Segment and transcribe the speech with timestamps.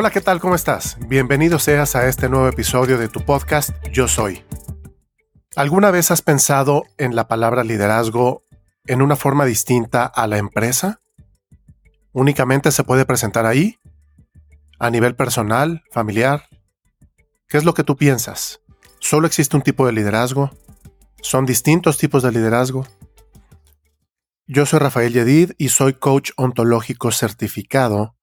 [0.00, 0.40] Hola, ¿qué tal?
[0.40, 0.96] ¿Cómo estás?
[1.08, 4.42] Bienvenido seas a este nuevo episodio de tu podcast Yo Soy.
[5.56, 8.42] ¿Alguna vez has pensado en la palabra liderazgo
[8.86, 11.02] en una forma distinta a la empresa?
[12.12, 13.78] ¿Únicamente se puede presentar ahí?
[14.78, 16.44] ¿A nivel personal, familiar?
[17.46, 18.62] ¿Qué es lo que tú piensas?
[19.00, 20.50] ¿Solo existe un tipo de liderazgo?
[21.20, 22.86] ¿Son distintos tipos de liderazgo?
[24.46, 28.16] Yo soy Rafael Yedid y soy coach ontológico certificado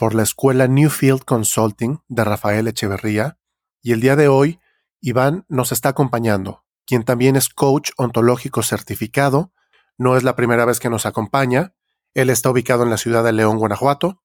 [0.00, 3.36] por la escuela Newfield Consulting de Rafael Echeverría
[3.82, 4.58] y el día de hoy
[5.02, 9.52] Iván nos está acompañando, quien también es coach ontológico certificado.
[9.98, 11.74] No es la primera vez que nos acompaña.
[12.14, 14.22] Él está ubicado en la ciudad de León, Guanajuato.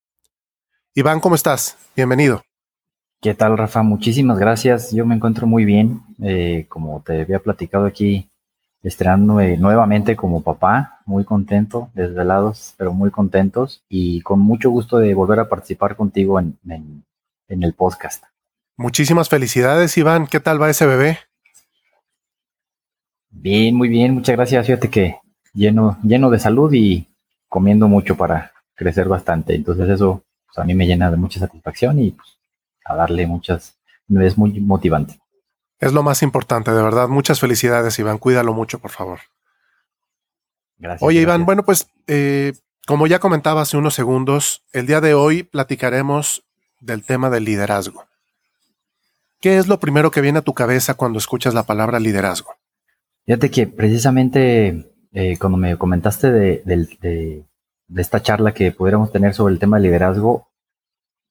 [0.94, 1.78] Iván, ¿cómo estás?
[1.94, 2.46] Bienvenido.
[3.20, 3.84] ¿Qué tal, Rafa?
[3.84, 4.94] Muchísimas gracias.
[4.94, 6.04] Yo me encuentro muy bien.
[6.24, 8.30] Eh, como te había platicado aquí,
[8.86, 15.14] estrenando nuevamente como papá, muy contento, desvelados, pero muy contentos y con mucho gusto de
[15.16, 17.04] volver a participar contigo en,
[17.48, 18.26] el podcast.
[18.78, 20.28] Muchísimas felicidades, Iván.
[20.28, 21.18] ¿Qué tal va ese bebé?
[23.32, 24.14] Bien, muy bien.
[24.14, 24.68] Muchas gracias.
[24.68, 25.18] Fíjate que
[25.54, 27.08] lleno, lleno de salud y
[27.50, 29.56] comiendo mucho para crecer bastante.
[29.56, 32.38] Entonces eso pues, a mí me llena de mucha satisfacción y pues,
[32.86, 35.20] a darle muchas, es muy motivante.
[35.80, 37.08] Es lo más importante, de verdad.
[37.08, 38.18] Muchas felicidades, Iván.
[38.18, 39.20] Cuídalo mucho, por favor.
[40.78, 41.04] Gracias.
[41.04, 42.54] Oye, Iván, bueno, pues eh,
[42.86, 46.44] como ya comentaba hace unos segundos, el día de hoy platicaremos
[46.80, 48.06] del tema del liderazgo.
[49.42, 52.56] ¿Qué es lo primero que viene a tu cabeza cuando escuchas la palabra liderazgo?
[53.26, 57.46] Fíjate que precisamente eh, cuando me comentaste de, de,
[57.96, 60.48] esta charla que pudiéramos tener sobre el tema del liderazgo,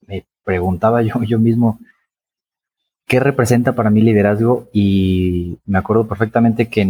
[0.07, 1.79] me preguntaba yo, yo mismo,
[3.07, 4.69] ¿qué representa para mí liderazgo?
[4.73, 6.87] Y me acuerdo perfectamente que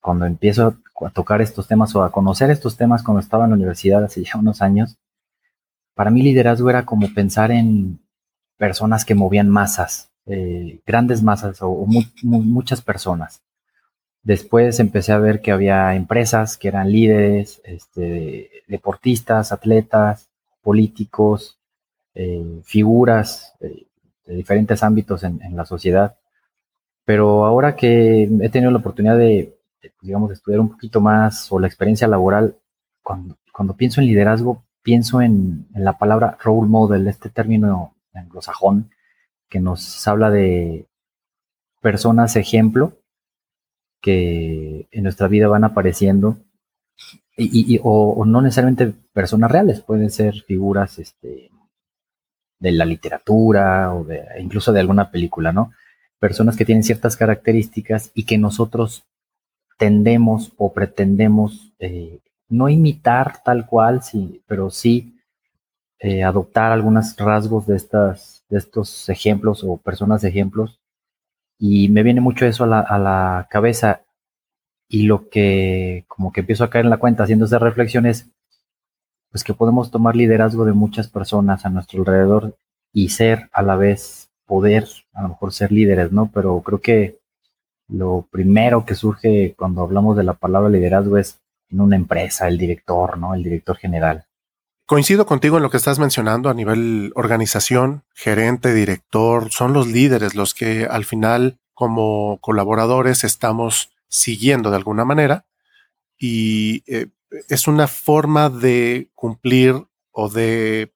[0.00, 3.56] cuando empiezo a, tocar estos temas o a conocer estos temas cuando estaba en la
[3.56, 4.96] universidad hace ya unos años,
[5.94, 8.00] para mí liderazgo era como pensar en
[8.56, 11.86] personas que movían masas, eh, grandes masas o,
[12.22, 13.42] muchas personas.
[14.22, 20.28] Después empecé a ver que había empresas que eran líderes, este, deportistas, atletas,
[20.62, 21.58] políticos,
[22.14, 23.86] eh, figuras eh,
[24.26, 26.16] de diferentes ámbitos en, la sociedad.
[27.04, 29.56] Pero ahora que he tenido la oportunidad de,
[30.02, 32.56] digamos, estudiar un poquito más o la experiencia laboral,
[33.02, 38.90] cuando, cuando pienso en liderazgo, pienso en, en, la palabra role model, este término anglosajón
[39.48, 40.86] que nos habla de
[41.80, 42.98] personas ejemplo
[44.00, 46.38] que en nuestra vida van apareciendo
[47.36, 51.50] y, o, o, no necesariamente personas reales, pueden ser figuras este,
[52.58, 55.72] de la literatura o de, incluso de alguna película, ¿no?
[56.18, 59.04] Personas que tienen ciertas características y que nosotros
[59.78, 65.16] tendemos o pretendemos eh, no imitar tal cual, sí, pero sí
[65.98, 70.80] eh, adoptar algunos rasgos de, estas, de estos ejemplos o personas ejemplos.
[71.58, 74.02] Y me viene mucho eso a la, a la cabeza
[74.88, 78.30] y lo que como que empiezo a caer en la cuenta haciendo esas reflexiones
[79.36, 82.56] pues que podemos tomar liderazgo de muchas personas a nuestro alrededor
[82.90, 86.30] y ser a la vez poder, a lo mejor ser líderes, ¿no?
[86.32, 87.18] Pero creo que
[87.86, 91.38] lo primero que surge cuando hablamos de la palabra liderazgo es
[91.68, 93.34] en una empresa, el director, ¿no?
[93.34, 94.24] El director general.
[94.86, 100.34] Coincido contigo en lo que estás mencionando a nivel organización, gerente, director, son los líderes
[100.34, 105.44] los que al final como colaboradores estamos siguiendo de alguna manera
[106.18, 107.08] y eh,
[107.48, 110.94] es una forma de cumplir o de,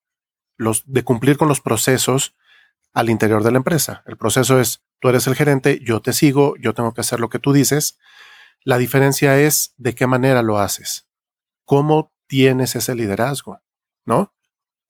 [0.57, 2.35] los, de cumplir con los procesos
[2.93, 4.03] al interior de la empresa.
[4.07, 7.29] El proceso es, tú eres el gerente, yo te sigo, yo tengo que hacer lo
[7.29, 7.99] que tú dices.
[8.63, 11.09] La diferencia es de qué manera lo haces,
[11.65, 13.61] cómo tienes ese liderazgo,
[14.05, 14.35] ¿no?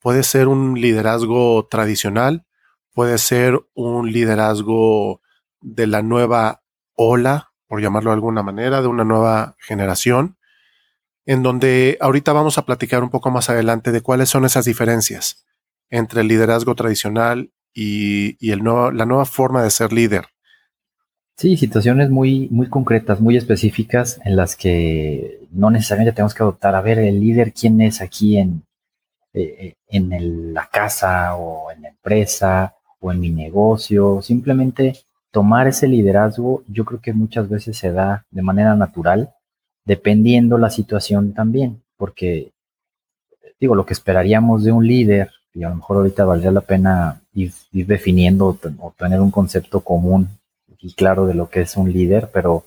[0.01, 2.47] Puede ser un liderazgo tradicional,
[2.93, 5.21] puede ser un liderazgo
[5.61, 6.63] de la nueva
[6.95, 10.39] ola, por llamarlo de alguna manera, de una nueva generación,
[11.27, 15.45] en donde ahorita vamos a platicar un poco más adelante de cuáles son esas diferencias
[15.91, 20.27] entre el liderazgo tradicional y, la nueva forma de ser líder.
[21.37, 26.75] Sí, situaciones muy, muy concretas, muy específicas en las que no necesariamente tenemos que adoptar,
[26.75, 28.65] a ver, el líder, quién es aquí en,
[29.33, 34.95] eh, en la casa o en la empresa o en mi negocio, simplemente
[35.31, 39.33] tomar ese liderazgo, yo creo que muchas veces se da de manera natural
[39.91, 42.53] dependiendo la situación también, porque
[43.59, 47.23] digo, lo que esperaríamos de un líder, y a lo mejor ahorita valdría la pena
[47.33, 50.29] ir, definiendo o tener un concepto común
[50.79, 52.65] y claro de lo que es un líder, pero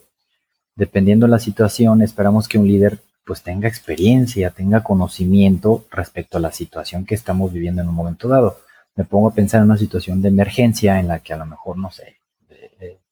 [0.75, 6.41] dependiendo de la situación, esperamos que un líder pues tenga experiencia, tenga conocimiento respecto a
[6.41, 8.57] la situación que estamos viviendo en un momento dado.
[8.97, 11.77] me pongo a pensar en una situación de emergencia en la que a lo mejor,
[11.77, 12.17] no sé,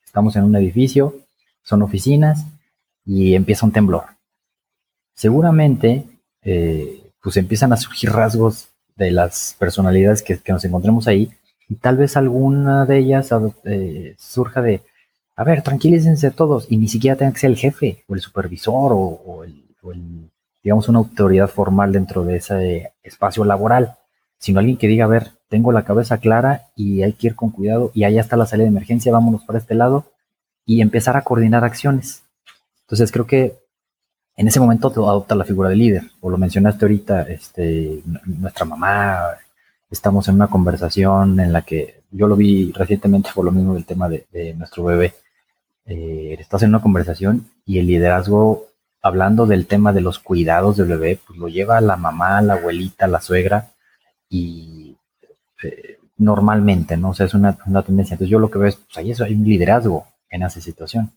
[0.04, 1.16] estamos en un edificio,
[1.64, 2.46] son oficinas
[3.06, 4.06] y empieza un temblor.
[5.14, 6.06] Seguramente,
[6.44, 11.32] eh, pues empiezan a surgir rasgos de las personalidades que, nos encontremos ahí
[11.70, 13.30] y tal vez alguna de ellas
[13.66, 14.82] eh, surja de,
[15.36, 18.92] a ver, tranquilícense todos y ni siquiera tenga que ser el jefe o el supervisor
[18.94, 19.64] o, el,
[20.64, 23.96] digamos, una autoridad formal dentro de ese espacio laboral,
[24.38, 27.50] sino alguien que diga, a ver, tengo la cabeza clara y hay que ir con
[27.50, 30.06] cuidado y allá está la salida de emergencia, vámonos para este lado
[30.66, 32.24] y empezar a coordinar acciones.
[32.92, 33.58] Entonces creo que
[34.36, 39.30] en ese momento adopta la figura de líder, o lo mencionaste ahorita, este, nuestra mamá,
[39.90, 43.86] estamos en una conversación en la que yo lo vi recientemente por lo mismo del
[43.86, 45.14] tema de, nuestro bebé.
[45.86, 48.68] Eh, estás en una conversación y el liderazgo,
[49.02, 53.08] hablando del tema de los cuidados del bebé, pues lo lleva la mamá, la abuelita,
[53.08, 53.72] la suegra
[54.28, 54.98] y
[55.64, 57.12] eh, normalmente, ¿no?
[57.12, 58.16] O sea, es una, tendencia.
[58.16, 61.14] Entonces yo lo que veo es, pues ahí eso hay un liderazgo en esa situación.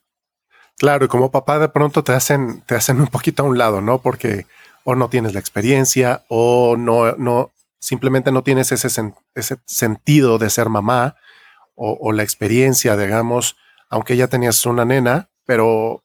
[0.77, 3.81] Claro, y como papá de pronto te hacen, te hacen un poquito a un lado,
[3.81, 3.99] ¿no?
[3.99, 4.45] Porque
[4.83, 8.87] o no tienes la experiencia o no, no, simplemente no tienes ese,
[9.35, 11.15] ese sentido de ser mamá
[11.75, 13.57] o, la experiencia, digamos,
[13.89, 16.03] aunque ya tenías una nena, pero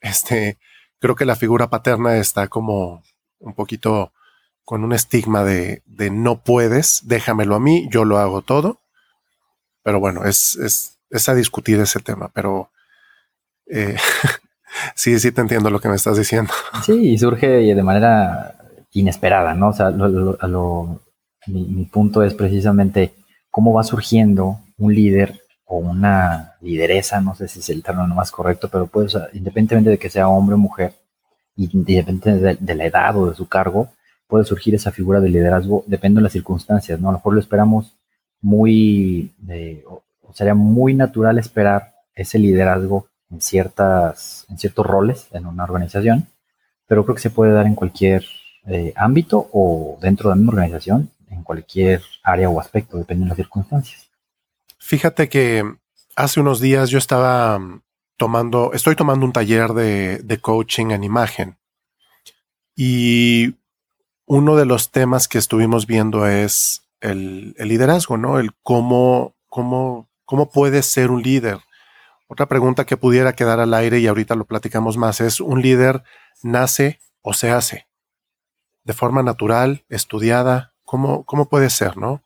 [0.00, 0.58] este,
[0.98, 3.02] creo que la figura paterna está como
[3.38, 4.12] un poquito
[4.64, 8.80] con un estigma de, de no puedes, déjamelo a mí, yo lo hago todo.
[9.82, 12.70] Pero bueno, es, es, es a discutir ese tema, pero
[13.70, 13.96] eh,
[14.94, 16.52] sí, sí te entiendo lo que me estás diciendo.
[16.84, 18.54] Sí, y surge de manera
[18.92, 19.68] inesperada, ¿no?
[19.68, 19.90] O sea,
[21.46, 23.12] mi, punto es precisamente
[23.50, 28.30] cómo va surgiendo un líder o una lideresa, no sé si es el término más
[28.30, 30.94] correcto, pero pues, independientemente de que sea hombre o mujer,
[31.56, 33.88] independientemente de, la edad o de su cargo,
[34.26, 37.08] puede surgir esa figura de liderazgo, depende de las circunstancias, ¿no?
[37.08, 37.94] A lo mejor lo esperamos
[38.40, 39.32] muy,
[39.86, 46.28] o sería muy natural esperar ese liderazgo en, ciertas, en ciertos roles en una organización,
[46.86, 48.24] pero creo que se puede dar en cualquier
[48.66, 53.46] eh, ámbito o dentro de misma organización, en cualquier área o aspecto, dependiendo de las
[53.46, 54.10] circunstancias.
[54.78, 55.64] Fíjate que
[56.16, 57.60] hace unos días yo estaba
[58.16, 61.58] tomando, estoy tomando un taller de, de coaching en imagen
[62.74, 63.56] y
[64.26, 68.38] uno de los temas que estuvimos viendo es el, el liderazgo, ¿no?
[68.38, 71.58] El cómo, cómo, cómo puedes ser un líder
[72.28, 76.04] otra pregunta que pudiera quedar al aire y ahorita lo platicamos más es, ¿un líder
[76.42, 77.88] nace o se hace?
[78.84, 80.74] ¿De forma natural, estudiada?
[80.84, 82.22] ¿Cómo, cómo puede ser, no?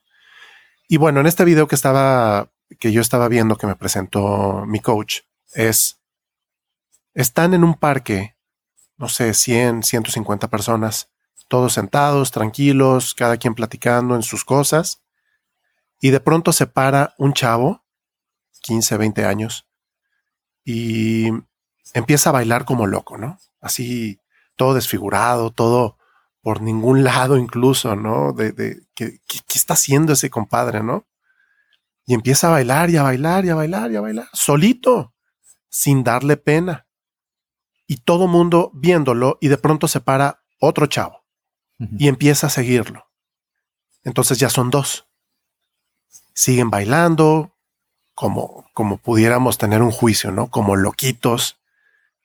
[0.89, 2.51] Y bueno, en este video que estaba,
[2.81, 5.21] que yo estaba viendo que me presentó mi coach,
[5.53, 6.01] es,
[7.15, 8.37] están en un parque,
[8.97, 11.11] no sé, 100, 150 personas,
[11.47, 15.01] todos sentados, tranquilos, cada quien platicando en sus cosas,
[16.01, 17.85] y de pronto se para un chavo,
[18.63, 19.69] 15, 20 años,
[20.65, 21.29] y
[21.95, 23.39] empieza a bailar como loco, ¿no?
[23.61, 24.21] Así,
[24.57, 25.99] todo desfigurado, todo
[26.41, 28.33] por ningún lado incluso, ¿no?
[28.33, 29.21] De, de ¿qué,
[29.55, 31.07] está haciendo ese compadre, no?
[32.05, 35.15] Y empieza a bailar y a bailar y a bailar y a bailar, solito,
[35.69, 36.87] sin darle pena.
[37.87, 41.23] Y todo mundo viéndolo y de pronto se para otro chavo
[41.99, 43.11] y empieza a seguirlo.
[44.05, 45.09] Entonces ya son dos.
[46.35, 47.52] Siguen bailando,
[48.15, 50.51] como, como pudiéramos tener un juicio, ¿no?
[50.51, 51.59] Como loquitos.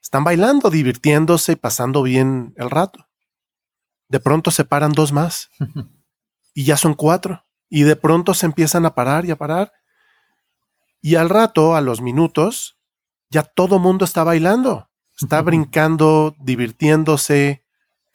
[0.01, 3.07] Están bailando, divirtiéndose y pasando bien el rato.
[4.09, 5.49] De pronto se paran dos más
[6.53, 7.43] y ya son cuatro.
[7.69, 9.73] Y de pronto se empiezan a parar y a parar.
[11.01, 12.77] Y al rato, a los minutos,
[13.29, 14.89] ya todo mundo está bailando.
[15.19, 17.65] Está brincando, divirtiéndose,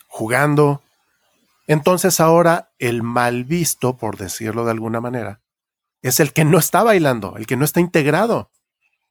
[0.09, 0.83] jugando.
[1.67, 5.42] Entonces ahora el mal visto, por decirlo de alguna manera,
[6.03, 8.51] es el que no está bailando, el que no está integrado.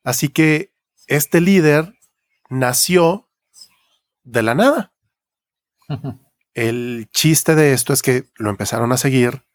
[0.03, 0.73] Así que
[1.07, 1.95] este líder
[2.49, 3.29] nació
[4.23, 4.93] de la nada.
[6.53, 9.45] El chiste de esto es que lo empezaron a seguir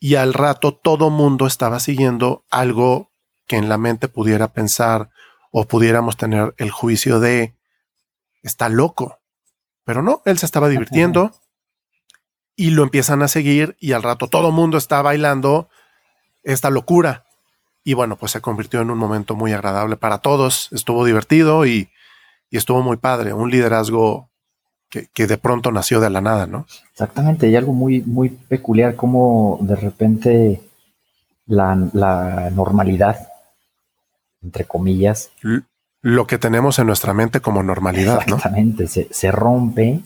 [0.00, 3.12] y al rato todo mundo estaba siguiendo algo
[3.46, 5.10] que en la mente pudiera pensar
[5.52, 7.56] o pudiéramos tener el juicio de
[8.42, 9.20] está loco.
[9.84, 11.32] Pero no, él se estaba divirtiendo
[12.56, 15.68] y lo empiezan a seguir y al rato todo mundo está bailando
[16.42, 17.24] esta locura.
[17.84, 21.88] Y bueno, pues se convirtió en un momento muy agradable para todos, estuvo divertido y,
[22.50, 24.28] estuvo muy padre, un liderazgo
[24.88, 26.66] que, de pronto nació de la nada, ¿no?
[26.92, 30.60] Exactamente, y algo muy, muy peculiar como de repente
[31.46, 31.74] la,
[32.54, 33.26] normalidad,
[34.42, 35.30] entre comillas.
[36.02, 40.02] lo que tenemos en nuestra mente como normalidad, Exactamente, se, se rompe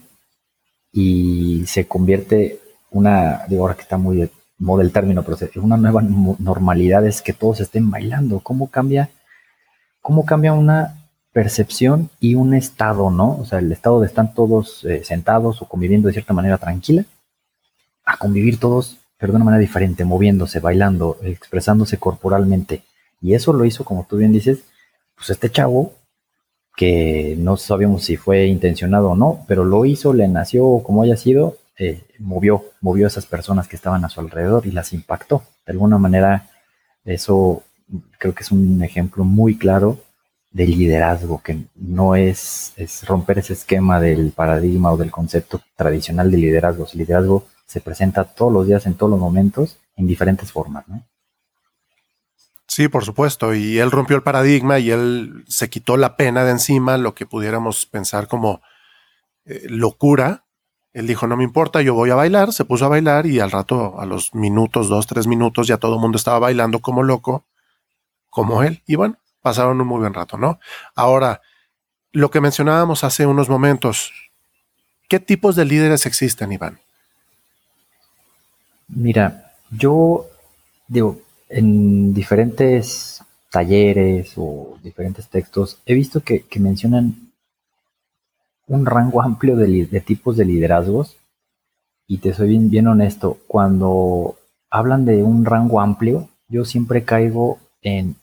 [0.93, 4.23] y se convierte una, digo ahora que está muy
[4.59, 8.41] modo el término, pero una nueva normalidad es que todos estén bailando.
[8.41, 9.11] ¿Cómo cambia,
[10.01, 10.97] cómo cambia una
[11.33, 13.39] percepción y un estado, ¿no?
[13.39, 17.05] O sea, el estado de estar todos eh, sentados o conviviendo de cierta manera tranquila,
[18.05, 22.85] a convivir todos, pero de una manera diferente, moviéndose, bailando, expresándose corporalmente.
[23.21, 24.61] Y eso lo hizo, como tú bien dices,
[25.15, 25.93] pues este chavo,
[26.77, 31.17] que no sabíamos si fue intencionado o no, pero lo hizo, le nació como haya
[31.17, 35.43] sido, eh, movió, movió a esas personas que estaban a su alrededor y las impactó.
[35.67, 36.49] De alguna manera,
[37.05, 37.63] eso
[38.19, 40.01] creo que es un ejemplo muy claro
[40.51, 46.31] de liderazgo, que no es, es romper ese esquema del paradigma o del concepto tradicional
[46.31, 46.87] de liderazgo.
[46.91, 50.87] El liderazgo se presenta todos los días, en todos los momentos, en diferentes formas.
[52.67, 53.55] Sí, por supuesto.
[53.55, 57.27] Y él rompió el paradigma y él se quitó la pena de encima, lo que
[57.27, 58.63] pudiéramos pensar como
[59.45, 60.46] eh, locura,
[60.97, 63.51] él dijo, no me importa, yo voy a bailar, se puso a bailar y al
[63.51, 67.45] rato, a los minutos, dos, tres minutos, ya todo el mundo estaba bailando como loco,
[68.31, 68.83] como él.
[68.87, 70.59] Y bueno, pasaron un muy buen rato, ¿no?
[70.95, 71.43] Ahora,
[72.13, 74.11] lo que mencionábamos hace unos momentos,
[75.07, 76.81] ¿qué tipos de líderes existen, Iván?
[78.89, 80.25] Mira, yo
[80.89, 87.26] digo, en diferentes talleres o diferentes textos, he visto que, que mencionan
[88.67, 91.17] un rango amplio de, tipos de liderazgos
[92.07, 94.37] y te soy bien, honesto, cuando
[94.71, 98.17] hablan de un rango amplio, yo siempre caigo en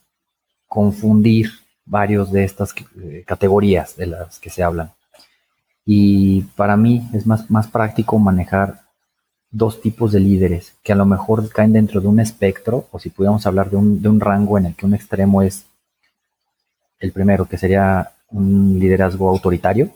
[0.68, 1.50] confundir
[1.86, 4.92] varios de estas eh, categorías de las que se hablan.
[5.86, 8.84] Y para mí es más, más práctico manejar
[9.52, 13.10] dos tipos de líderes que a lo mejor caen dentro de un espectro, o si
[13.10, 15.66] pudiéramos hablar de un, de un rango en el que un extremo es
[17.00, 19.92] el primero, que sería un liderazgo autoritario,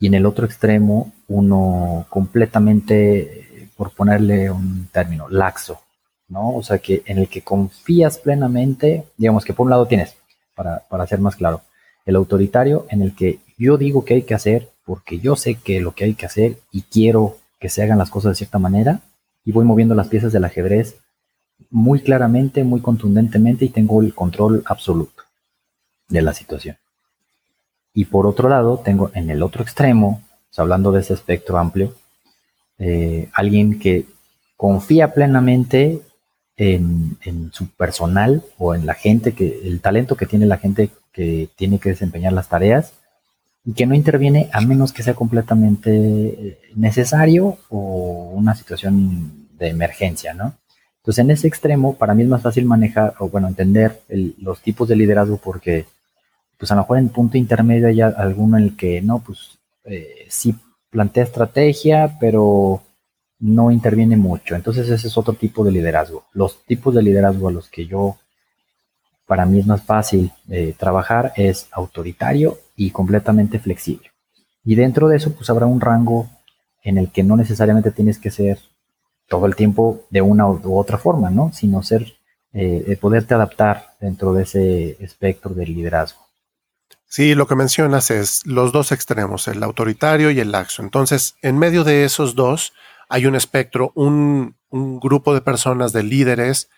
[0.00, 5.80] y en el otro extremo uno completamente, por ponerle un término, laxo,
[6.28, 6.56] ¿no?
[6.56, 10.16] O sea, que en el que confías plenamente, digamos que por un lado tienes,
[10.56, 11.60] para, para ser más claro,
[12.06, 15.80] el autoritario en el que yo digo que hay que hacer porque yo sé que
[15.80, 19.00] lo que hay que hacer y quiero que se hagan las cosas de cierta manera
[19.44, 20.96] y voy moviendo las piezas del ajedrez
[21.70, 25.22] muy claramente, muy contundentemente y tengo el control absoluto
[26.08, 26.79] de la situación.
[27.92, 30.22] Y por otro lado, tengo en el otro extremo,
[30.56, 31.94] hablando de ese espectro amplio,
[32.78, 34.06] eh, alguien que
[34.56, 36.02] confía plenamente
[36.56, 41.48] en, su personal o en la gente, que el talento que tiene la gente que
[41.56, 42.92] tiene que desempeñar las tareas
[43.64, 49.68] y que no interviene a menos que sea completamente eh, necesario o una situación de
[49.68, 50.54] emergencia, ¿no?
[50.98, 54.02] Entonces, en ese extremo, para mí es más fácil manejar o, bueno, entender
[54.38, 55.86] los tipos de liderazgo porque
[56.60, 60.26] pues a lo mejor en punto intermedio hay alguno en el que no, pues eh,
[60.28, 60.54] sí
[60.90, 62.82] plantea estrategia, pero
[63.38, 64.54] no interviene mucho.
[64.54, 66.24] Entonces ese es otro tipo de liderazgo.
[66.34, 68.18] Los tipos de liderazgo a los que yo,
[69.26, 74.10] para mí es más fácil eh, trabajar es autoritario y completamente flexible.
[74.62, 76.28] Y dentro de eso, pues habrá un rango
[76.82, 78.58] en el que no necesariamente tienes que ser
[79.28, 81.52] todo el tiempo de una u otra forma, ¿no?
[81.54, 82.16] Sino ser,
[82.52, 86.29] eh, poderte adaptar dentro de ese espectro del liderazgo.
[87.10, 90.80] Sí, lo que mencionas es los dos extremos, el autoritario y el laxo.
[90.80, 92.72] Entonces, en medio de esos dos
[93.08, 96.70] hay un espectro, un, grupo de personas, de líderes,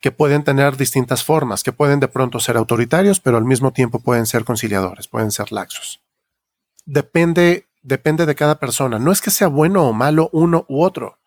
[0.00, 4.00] que pueden tener distintas formas, que pueden de pronto ser autoritarios, pero al mismo tiempo
[4.00, 6.02] pueden ser conciliadores, pueden ser laxos.
[6.84, 8.98] Depende, depende de cada persona.
[8.98, 11.20] No es que sea bueno o malo uno u otro.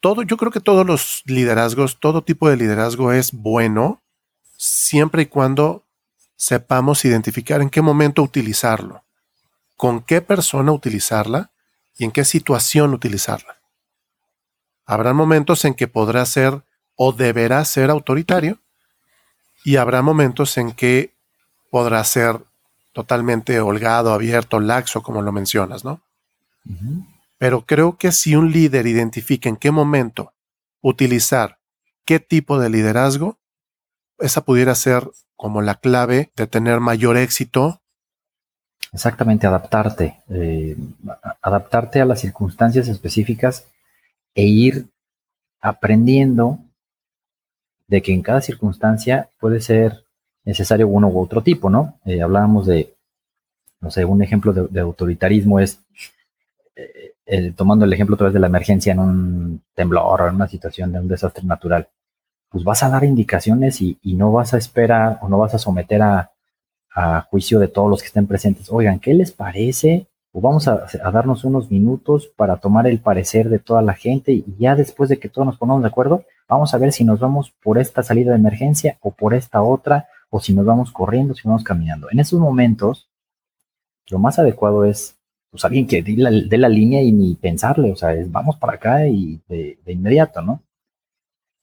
[0.00, 4.02] Todo, yo creo que todos los liderazgos, todo tipo de liderazgo es bueno
[4.56, 5.84] siempre y cuando
[6.38, 9.02] sepamos identificar en qué momento utilizarlo,
[9.76, 11.50] con qué persona utilizarla
[11.98, 13.58] y en qué situación utilizarla.
[14.86, 16.62] Habrá momentos en que podrá ser
[16.94, 18.60] o deberá ser autoritario
[19.64, 21.12] y habrá momentos en que
[21.70, 22.40] podrá ser
[22.92, 26.00] totalmente holgado, abierto, laxo, como lo mencionas, ¿no?
[27.36, 30.32] Pero creo que si un líder identifica en qué momento
[30.82, 31.58] utilizar
[32.04, 33.37] qué tipo de liderazgo,
[34.18, 37.80] esa pudiera ser como la clave de tener mayor éxito.
[38.92, 40.76] Exactamente, adaptarte, eh,
[41.42, 43.66] adaptarte a las circunstancias específicas
[44.34, 44.86] e ir
[45.60, 46.58] aprendiendo
[47.86, 50.04] de que en cada circunstancia puede ser
[50.44, 51.98] necesario uno u otro tipo, ¿no?
[52.04, 52.94] Eh, hablábamos de,
[53.80, 55.80] no sé, un ejemplo de, autoritarismo es,
[56.76, 60.48] eh, tomando el ejemplo otra vez de la emergencia en un temblor o en una
[60.48, 61.88] situación de un desastre natural
[62.50, 66.02] pues vas a dar indicaciones y, no vas a esperar o no vas a someter
[66.02, 66.32] a,
[67.30, 68.72] juicio de todos los que estén presentes.
[68.72, 73.60] Oigan, ¿qué les parece o vamos a, darnos unos minutos para tomar el parecer de
[73.60, 76.78] toda la gente y ya después de que todos nos pongamos de acuerdo, vamos a
[76.78, 80.52] ver si nos vamos por esta salida de emergencia o por esta otra, o si
[80.54, 82.08] nos vamos corriendo, si vamos caminando.
[82.10, 83.08] En esos momentos,
[84.10, 85.16] lo más adecuado es
[85.50, 89.06] pues alguien que dé la, línea y ni pensarle, o sea, es vamos para acá
[89.06, 90.62] y de, de inmediato, ¿no?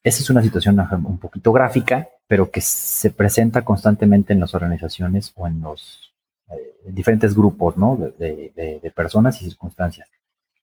[0.06, 5.34] Esa es una situación un poquito gráfica, pero que se presenta constantemente en las organizaciones
[5.36, 6.14] o en los
[6.52, 7.98] eh, diferentes grupos ¿no?
[7.98, 10.08] de, personas y circunstancias.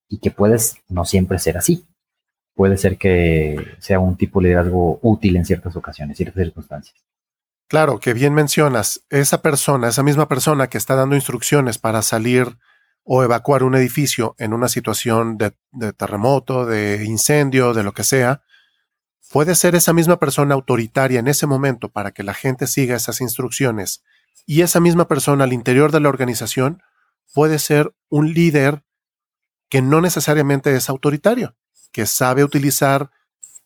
[0.09, 1.85] Y que puedes no siempre ser así.
[2.55, 7.05] Puede ser que sea un tipo de liderazgo útil en ciertas ocasiones, ciertas circunstancias.
[7.67, 12.59] Claro, que bien mencionas, esa persona, esa misma persona que está dando instrucciones para salir
[13.03, 18.05] o evacuar un edificio en una situación de, de terremoto, de incendio, de lo que
[18.05, 18.43] sea,
[19.33, 23.23] puede ser esa misma persona autoritaria en ese momento para que la gente siga esas
[23.23, 24.05] instrucciones
[24.45, 26.83] y esa misma persona al interior de la organización
[27.33, 28.85] puede ser un líder
[29.71, 31.57] que no necesariamente es autoritario,
[31.93, 33.11] que sabe utilizar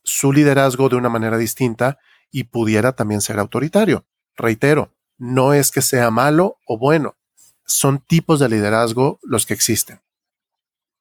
[0.04, 1.99] su liderazgo de una manera distinta
[2.30, 4.06] y pudiera también ser autoritario.
[4.37, 7.16] Reitero, no es que sea malo o bueno,
[7.64, 10.00] son tipos de liderazgo los que existen.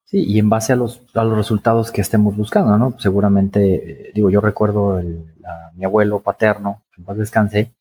[0.06, 2.96] Sí, y en base a los, a los resultados que estemos buscando, ¿no?
[2.98, 7.72] Seguramente, eh, digo, yo recuerdo el, a mi abuelo paterno, que más descanse,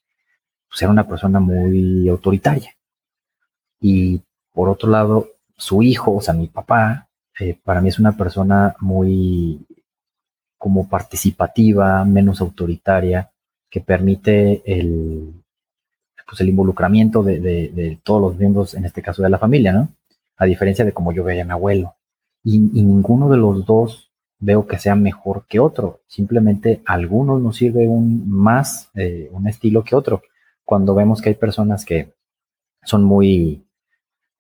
[0.68, 2.76] pues era una persona muy autoritaria.
[3.80, 4.22] Y
[4.54, 5.28] por otro lado,
[5.58, 9.66] su hijo, o sea, mi papá, eh, para mí es una persona muy
[10.58, 13.32] como participativa, menos autoritaria,
[13.70, 15.44] que permite el,
[16.28, 19.74] pues el involucramiento de, de, de, todos los miembros, en este caso de la familia,
[19.74, 19.90] ¿no?
[20.38, 21.95] A diferencia de como yo veía a mi abuelo
[22.46, 26.02] y, ninguno de los dos veo que sea mejor que otro.
[26.08, 30.22] Simplemente a algunos nos sirve un más eh, un estilo que otro.
[30.64, 32.14] Cuando vemos que hay personas que
[32.84, 33.66] son muy,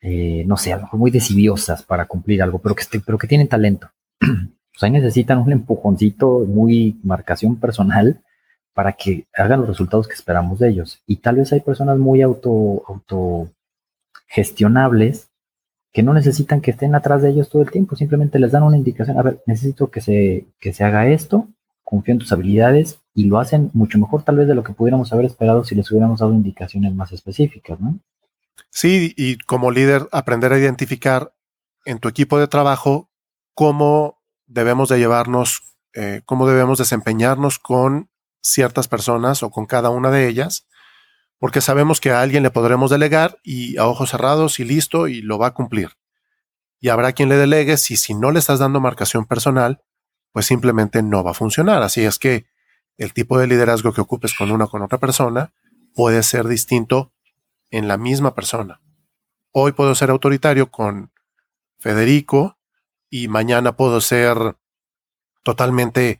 [0.01, 3.89] eh, no sé, muy decidiosas para cumplir algo, pero que, pero que tienen talento.
[4.19, 8.21] pues ahí necesitan un empujoncito, muy marcación personal
[8.75, 11.01] para que hagan los resultados que esperamos de ellos.
[11.07, 15.31] Y tal vez hay personas muy auto, autogestionables
[15.95, 18.75] que no necesitan que estén atrás de ellos todo el tiempo, simplemente les dan una
[18.75, 21.47] indicación, a ver, necesito que se, que se haga esto,
[21.85, 25.13] confío en tus habilidades y lo hacen mucho mejor tal vez de lo que pudiéramos
[25.13, 27.97] haber esperado si les hubiéramos dado indicaciones más específicas, ¿no?
[28.69, 31.33] Sí, y como líder aprender a identificar
[31.85, 33.09] en tu equipo de trabajo
[33.53, 38.09] cómo debemos de llevarnos, eh, cómo debemos desempeñarnos con
[38.41, 40.67] ciertas personas o con cada una de ellas
[41.39, 45.21] porque sabemos que a alguien le podremos delegar y a ojos cerrados y listo y
[45.21, 45.91] lo va a cumplir.
[46.79, 49.81] Y habrá quien le delegue si si no le estás dando marcación personal,
[50.31, 51.81] pues simplemente no va a funcionar.
[51.83, 52.47] Así es que
[52.97, 55.53] el tipo de liderazgo que ocupes con una o con otra persona
[55.93, 57.13] puede ser distinto
[57.69, 58.81] en la misma persona.
[59.51, 61.11] Hoy puedo ser autoritario con
[61.79, 62.57] Federico
[63.09, 64.57] y mañana puedo ser
[65.43, 66.19] totalmente,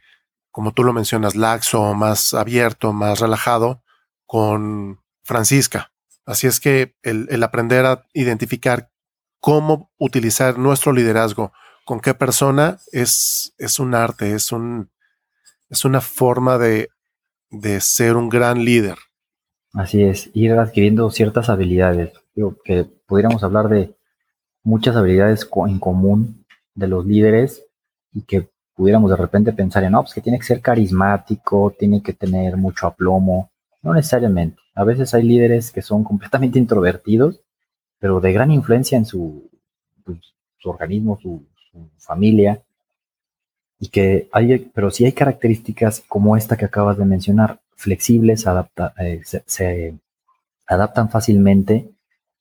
[0.51, 3.83] como tú lo mencionas, laxo, más abierto, más relajado
[4.25, 5.91] con Francisca.
[6.25, 8.89] Así es que el, aprender a identificar
[9.39, 11.51] cómo utilizar nuestro liderazgo
[11.83, 14.89] con qué persona es, es un arte, es, un,
[15.69, 16.89] es una forma de,
[17.49, 18.97] de ser un gran líder.
[19.73, 22.13] Así es, ir adquiriendo ciertas habilidades.
[22.33, 23.95] Digo, que pudiéramos hablar de
[24.63, 27.63] muchas habilidades en común de los líderes
[28.13, 32.01] y que pudiéramos de repente pensar en, no, pues que tiene que ser carismático, tiene
[32.01, 33.51] que tener mucho aplomo,
[33.85, 34.57] no necesariamente.
[34.73, 37.39] A veces hay líderes que son completamente introvertidos,
[37.99, 39.49] pero de gran influencia en su,
[40.03, 40.17] pues,
[40.57, 41.45] su, organismo, su,
[41.99, 42.63] familia.
[43.79, 48.45] Y que hay, pero sí hay características como esta que acabas de mencionar, flexibles,
[48.99, 49.99] eh, se,
[50.67, 51.91] adaptan fácilmente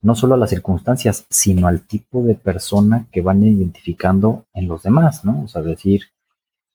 [0.01, 4.83] no solo a las circunstancias, sino al tipo de persona que van identificando en los
[4.83, 5.43] demás, ¿no?
[5.43, 6.03] O sea, decir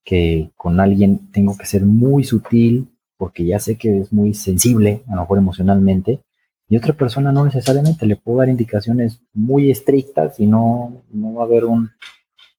[0.04, 2.89] que con alguien tengo que ser muy sutil,
[3.20, 6.20] porque ya sé que es muy sensible, a lo mejor emocionalmente,
[6.70, 11.42] y otra persona no necesariamente le puedo dar indicaciones muy estrictas y no, no va
[11.42, 11.90] a haber un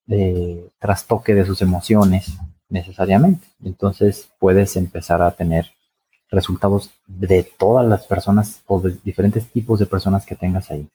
[0.08, 2.38] eh, trastoque de sus emociones
[2.70, 3.48] necesariamente.
[3.64, 5.72] Entonces puedes empezar a tener
[6.30, 10.88] resultados de todas las personas o de diferentes tipos de personas que tengas ahí.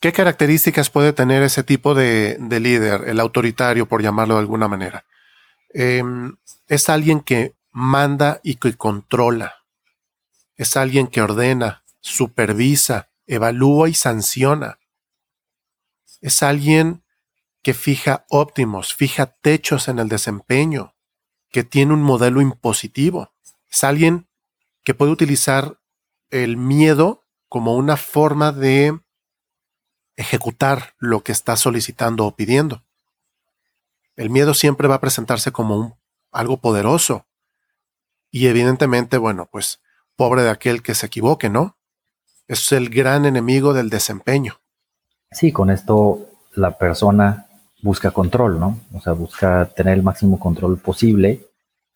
[0.00, 5.04] ¿Qué características puede tener ese tipo de, líder, el autoritario, por llamarlo de alguna manera?
[5.74, 6.36] Em,
[6.68, 9.66] es alguien que manda y que controla.
[10.54, 14.78] Es alguien que ordena, supervisa, evalúa y sanciona.
[16.22, 17.04] Es alguien
[17.62, 20.94] que fija óptimos, fija techos en el desempeño,
[21.50, 23.34] que tiene un modelo impositivo.
[23.70, 24.26] Es alguien
[24.82, 25.78] que puede utilizar
[26.30, 28.98] el miedo como una forma de
[30.16, 32.86] ejecutar lo que está solicitando o pidiendo.
[34.14, 35.94] El miedo siempre va a presentarse como un,
[36.32, 37.26] algo poderoso.
[38.36, 39.80] Y evidentemente, bueno, pues
[40.14, 41.78] pobre de aquel que se equivoque, ¿no?
[42.46, 44.60] Es el gran enemigo del desempeño.
[45.30, 47.46] Sí, con esto la persona
[47.80, 48.78] busca control, ¿no?
[48.92, 51.46] O sea, busca tener el máximo control posible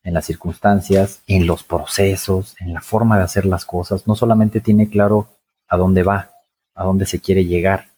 [0.03, 4.07] en las circunstancias, en los procesos, en la forma de hacer las cosas.
[4.07, 5.29] No solamente tiene claro
[5.69, 6.31] a dónde va,
[6.75, 7.89] a dónde se quiere llegar,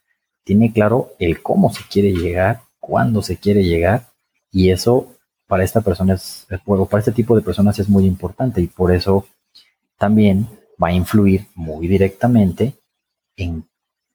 [0.43, 4.09] tiene claro el cómo se quiere llegar, cuándo se quiere llegar,
[4.51, 5.12] y eso
[5.53, 8.91] para esta persona es, juego, para este tipo de personas es muy importante y por
[8.91, 9.27] eso
[9.99, 10.49] también
[10.83, 12.73] va a influir muy directamente
[13.37, 13.69] en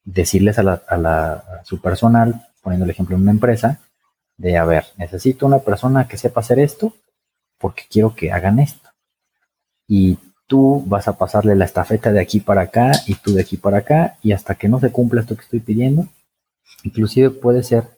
[0.04, 3.82] decirles a, la, a, su personal, poniendo el ejemplo en una empresa,
[4.36, 6.95] de, a ver, necesito una persona que sepa hacer esto
[7.60, 8.89] porque quiero que hagan esto.
[9.88, 13.58] Y tú vas a pasarle la estafeta de aquí para acá y tú de aquí
[13.58, 16.08] para acá y hasta que no se cumpla esto que estoy pidiendo.
[16.84, 17.97] Inclusive puede ser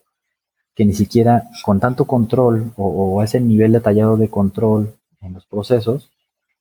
[0.80, 6.10] que ni siquiera con tanto control o, ese nivel detallado de control en los procesos,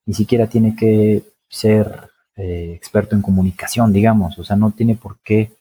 [0.06, 5.20] ni siquiera tiene que ser eh, experto en comunicación, digamos, o sea, no tiene por
[5.20, 5.52] qué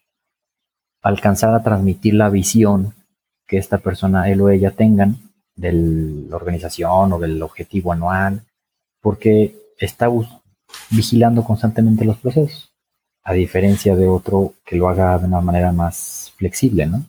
[1.03, 2.95] alcanzar a transmitir la visión
[3.45, 5.17] que esta persona, él o ella tengan
[5.55, 5.73] de
[6.27, 8.41] la organización o del objetivo anual,
[9.03, 10.09] porque está
[10.89, 12.73] vigilando constantemente los procesos,
[13.23, 17.05] a diferencia de otro que lo haga de una manera más flexible, ¿no?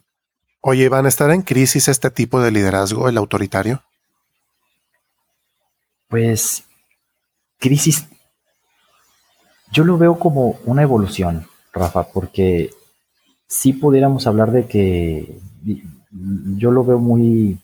[0.60, 3.82] Oye, ¿van a estar en crisis este tipo de liderazgo, el autoritario?
[6.08, 6.64] Pues,
[7.58, 8.06] crisis
[9.70, 12.70] yo lo veo como una evolución, Rafa, porque
[13.46, 15.38] si pudiéramos hablar de que
[16.10, 17.58] yo lo veo muy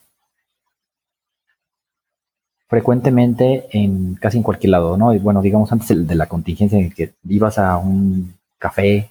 [2.69, 5.15] frecuentemente en casi en cualquier lado, ¿no?
[5.15, 9.11] Y bueno, digamos antes de la contingencia en que ibas a un café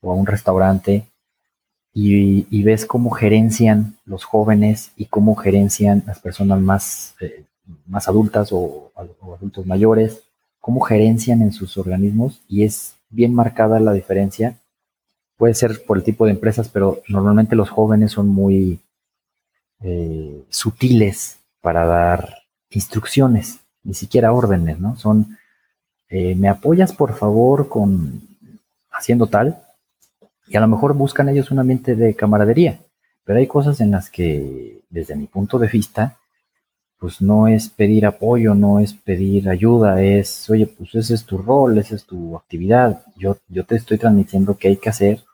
[0.00, 1.06] o a un restaurante
[1.94, 7.44] y, ves cómo gerencian los jóvenes y cómo gerencian las personas más, eh,
[7.86, 10.22] más adultas o adultos mayores
[10.62, 14.56] cómo gerencian en sus organismos y es bien marcada la diferencia.
[15.36, 18.78] Puede ser por el tipo de empresas, pero normalmente los jóvenes son muy
[19.80, 24.94] eh, sutiles para dar instrucciones, ni siquiera órdenes, ¿no?
[24.96, 25.36] Son,
[26.08, 28.22] eh, ¿me apoyas por favor con
[28.92, 29.64] haciendo tal?
[30.52, 32.78] Y a lo mejor buscan ellos un ambiente de camaradería,
[33.24, 36.18] pero hay cosas en las que, desde mi punto de vista,
[36.98, 41.38] pues no es pedir apoyo, no es pedir ayuda, es, oye, pues ese es tu
[41.38, 45.24] rol, esa es tu actividad, yo, yo te estoy transmitiendo qué hay que hacer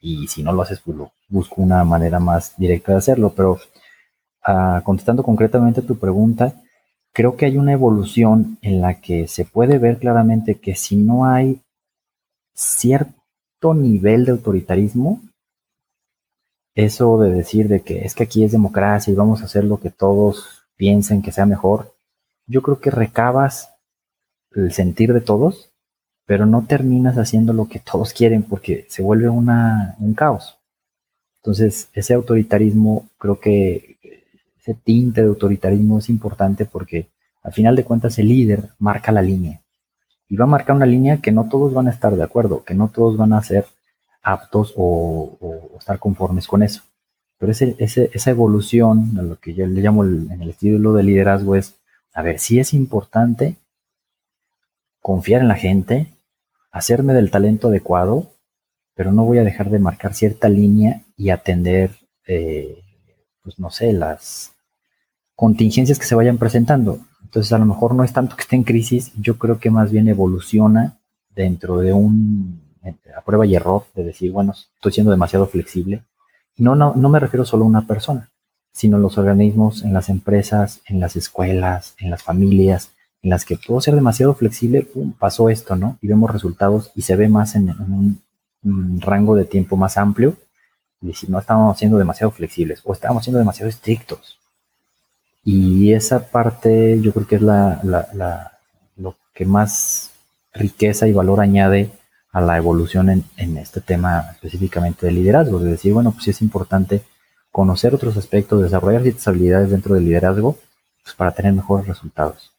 [0.00, 0.96] y si no lo haces, pues
[1.28, 3.58] busco una manera más directa de hacerlo, pero
[4.44, 6.54] ah, contestando concretamente tu pregunta,
[7.12, 11.26] creo que hay una evolución en la que se puede ver claramente que si no
[11.26, 11.62] hay
[12.54, 13.25] cierto
[13.74, 15.20] nivel de autoritarismo,
[16.74, 19.80] eso de decir de que es que aquí es democracia y vamos a hacer lo
[19.80, 21.94] que todos piensen que sea mejor,
[22.46, 23.70] yo creo que recabas
[24.52, 25.72] el sentir de todos,
[26.26, 30.58] pero no terminas haciendo lo que todos quieren porque se vuelve una, un caos.
[31.42, 33.98] Entonces, ese autoritarismo, creo que
[34.58, 37.08] ese tinte de autoritarismo es importante porque
[37.42, 39.62] al final de cuentas el líder marca la línea.
[40.28, 42.74] Y va a marcar una línea que no todos van a estar de acuerdo, que
[42.74, 43.66] no todos van a ser
[44.22, 46.82] aptos o, estar conformes con eso.
[47.38, 51.54] Pero ese, esa evolución, a lo que yo le llamo en el estilo de liderazgo,
[51.54, 51.76] es,
[52.14, 53.56] a ver, si es importante
[55.00, 56.08] confiar en la gente,
[56.72, 58.32] hacerme del talento adecuado,
[58.96, 61.90] pero no voy a dejar de marcar cierta línea y atender,
[62.26, 62.82] eh,
[63.42, 64.54] pues no sé, las
[65.36, 66.98] contingencias que se vayan presentando.
[67.26, 69.90] Entonces, a lo mejor no es tanto que esté en crisis, yo creo que más
[69.90, 70.96] bien evoluciona
[71.34, 72.62] dentro de un,
[73.16, 76.04] a prueba y error, de decir, bueno, estoy siendo demasiado flexible,
[76.56, 78.30] no, no, no me refiero solo a una persona,
[78.72, 83.56] sino los organismos, en las empresas, en las escuelas, en las familias, en las que
[83.56, 85.98] puedo ser demasiado flexible, pum, pasó esto, ¿no?
[86.00, 88.22] Y vemos resultados y se ve más en, un,
[89.00, 90.36] rango de tiempo más amplio.
[91.02, 94.35] Y si no estamos siendo demasiado flexibles o estamos siendo demasiado estrictos.
[95.48, 98.58] Y esa parte yo creo que es la, la,
[98.96, 100.10] lo que más
[100.52, 101.92] riqueza y valor añade
[102.32, 106.42] a la evolución en, este tema específicamente de liderazgo, de decir, bueno, pues sí es
[106.42, 107.04] importante
[107.52, 110.58] conocer otros aspectos, desarrollar ciertas habilidades dentro del liderazgo
[111.04, 112.50] pues, para tener mejores resultados.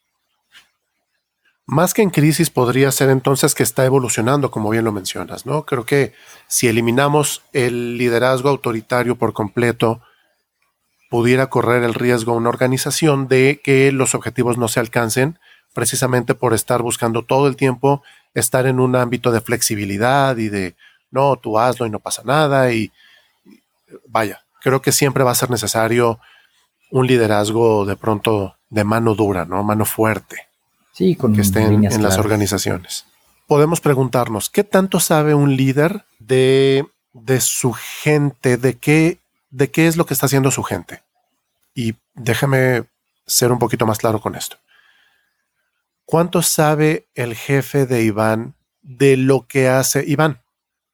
[1.66, 5.66] Más que en crisis podría ser entonces que está evolucionando, como bien lo mencionas, ¿no?
[5.66, 6.14] Creo que
[6.48, 10.00] si eliminamos el liderazgo autoritario por completo,
[11.10, 15.40] pudiera correr el riesgo una organización de que los objetivos no se alcancen
[15.74, 18.02] precisamente por estar buscando todo el tiempo
[18.34, 20.76] estar en un ámbito de flexibilidad y de
[21.12, 22.92] no, tú hazlo y no pasa nada y
[24.08, 26.20] vaya, creo que siempre va a ser necesario
[26.92, 29.64] un liderazgo de pronto de mano dura, ¿no?
[29.64, 30.48] Mano fuerte.
[30.92, 33.06] Sí, con que esté en, las organizaciones.
[33.48, 39.88] Podemos preguntarnos, ¿qué tanto sabe un líder de, de su gente, de qué, de qué
[39.88, 41.04] es lo que está haciendo su gente?
[41.74, 42.86] Y déjame
[43.26, 44.58] ser un poquito más claro con esto.
[46.06, 50.42] ¿Cuánto sabe el jefe de Iván de lo que hace Iván?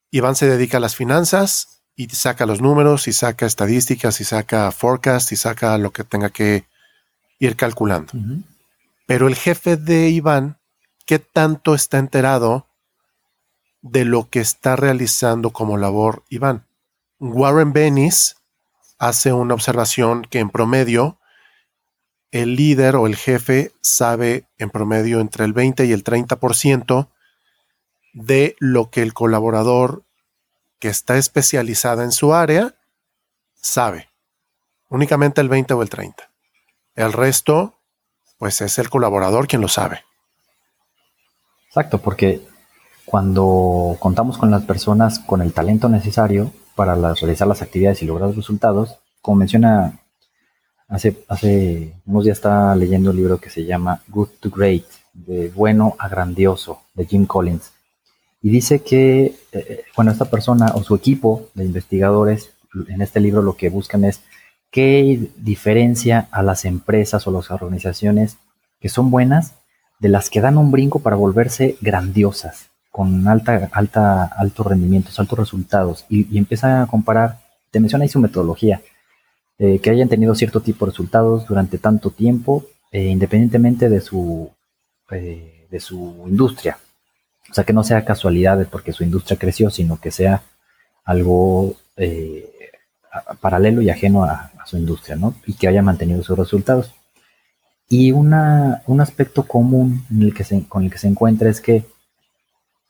[0.10, 4.72] Iván se dedica a las finanzas y saca los números y saca estadísticas y saca
[4.72, 6.66] forecast y saca lo que tenga que
[7.40, 8.14] ir calculando.
[9.06, 10.58] Pero el jefe de Iván,
[11.06, 12.68] ¿qué tanto está enterado
[13.82, 16.66] de lo que está realizando como labor Iván?
[17.20, 18.36] Warren Bennis
[18.98, 21.20] hace una observación que en promedio
[22.32, 27.10] el líder o el jefe sabe en promedio entre el 20 y el 30%
[28.14, 30.04] de lo que el colaborador
[30.80, 32.76] que está especializada en su área
[33.54, 34.10] sabe.
[34.90, 36.30] Únicamente el 20 o el 30.
[36.96, 37.80] El resto,
[38.38, 40.04] pues es el colaborador quien lo sabe.
[41.68, 42.46] Exacto, porque
[43.06, 48.28] cuando contamos con las personas con el talento necesario para realizar las actividades y lograr
[48.28, 50.00] los resultados, como menciona
[50.94, 55.50] Hace, hace unos días estaba leyendo un libro que se llama Good to Great, de
[55.50, 57.72] bueno a grandioso, de Jim Collins.
[58.44, 62.52] Y dice que, eh, eh, bueno, esta persona o su equipo de investigadores
[62.90, 64.22] en este libro lo que buscan es
[64.70, 68.38] qué diferencia a las empresas o las organizaciones
[68.80, 69.56] que son buenas
[70.00, 75.40] de las que dan un brinco para volverse grandiosas, con alta, alta, altos rendimientos, altos
[75.40, 76.06] resultados.
[76.10, 77.40] Y, y empieza a comparar,
[77.72, 78.82] te menciona ahí su metodología
[79.58, 84.52] eh, que hayan tenido cierto tipo de resultados durante tanto tiempo, eh, independientemente de su,
[85.10, 86.78] eh, de su industria.
[87.50, 90.44] O sea, que no sea casualidades porque su industria creció, sino que sea
[91.06, 91.78] algo
[93.42, 95.34] paralelo y ajeno a, su industria, ¿no?
[95.48, 96.94] Y que haya mantenido sus resultados.
[97.90, 101.62] Y una, un aspecto común en el que se, con el que se encuentra es
[101.62, 101.86] que,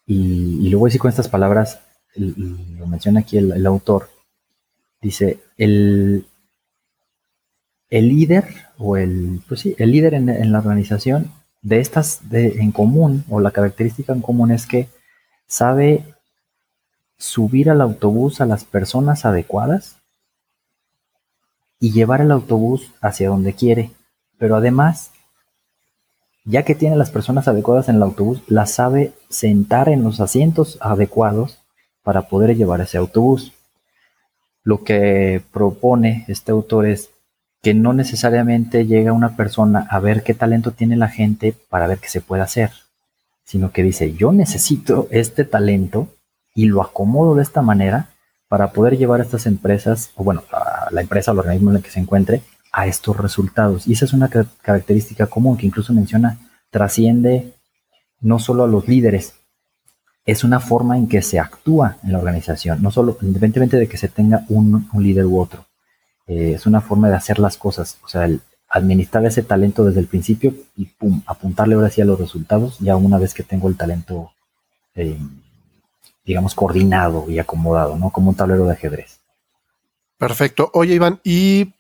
[0.06, 1.80] y, lo voy a decir con estas palabras,
[2.16, 4.10] lo menciona aquí el, autor,
[5.02, 6.26] dice, el,
[7.90, 8.46] el líder
[8.78, 13.40] o el, pues sí, el líder en, la organización de estas de, en común o
[13.40, 14.90] la característica en común es que
[15.48, 16.04] sabe
[17.18, 19.98] subir al autobús a las personas adecuadas
[21.80, 23.92] y llevar el autobús hacia donde quiere.
[24.38, 25.12] Pero además,
[26.46, 30.78] ya que tiene las personas adecuadas en el autobús, las sabe sentar en los asientos
[30.82, 31.60] adecuados
[32.04, 33.54] para poder llevar ese autobús.
[34.64, 37.10] Lo que propone este autor es
[37.62, 42.00] que no necesariamente llega una persona a ver qué talento tiene la gente para ver
[42.00, 42.72] qué se puede hacer,
[43.46, 46.10] sino que dice, yo necesito este talento
[46.54, 48.10] y lo acomodo de esta manera
[48.50, 51.84] para poder llevar a estas empresas, o bueno, a la empresa el organismo en el
[51.84, 52.42] que se encuentre,
[52.74, 53.88] a estos resultados.
[53.88, 57.54] Y esa es una característica común que incluso menciona, trasciende
[58.20, 59.36] no solo a los líderes,
[60.26, 63.98] es una forma en que se actúa en la organización, no solo, independientemente de que
[63.98, 65.66] se tenga un líder u otro.
[66.28, 68.30] Eh, es una forma de hacer las cosas, o sea,
[68.70, 72.96] administrar ese talento desde el principio y pum, apuntarle ahora sí a los resultados, ya
[72.96, 74.32] una vez que tengo el talento,
[74.96, 75.18] eh,
[76.26, 78.10] digamos, coordinado y acomodado, ¿no?
[78.10, 79.20] Como un tablero de ajedrez.
[80.18, 80.72] Perfecto.
[80.74, 81.74] Oye, Iván, ¿y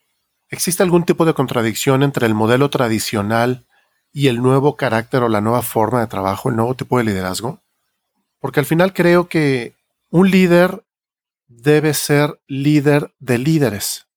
[0.49, 3.65] existe algún tipo de contradicción entre el modelo tradicional
[4.11, 7.61] y el nuevo carácter o la nueva forma de trabajo, el nuevo tipo de liderazgo?
[8.39, 9.75] Porque al final creo que
[10.09, 10.85] un líder
[11.47, 14.07] debe ser líder de líderes.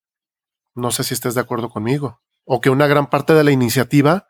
[0.75, 2.21] No sé si estés de acuerdo conmigo.
[2.45, 4.27] O que una gran parte de la iniciativa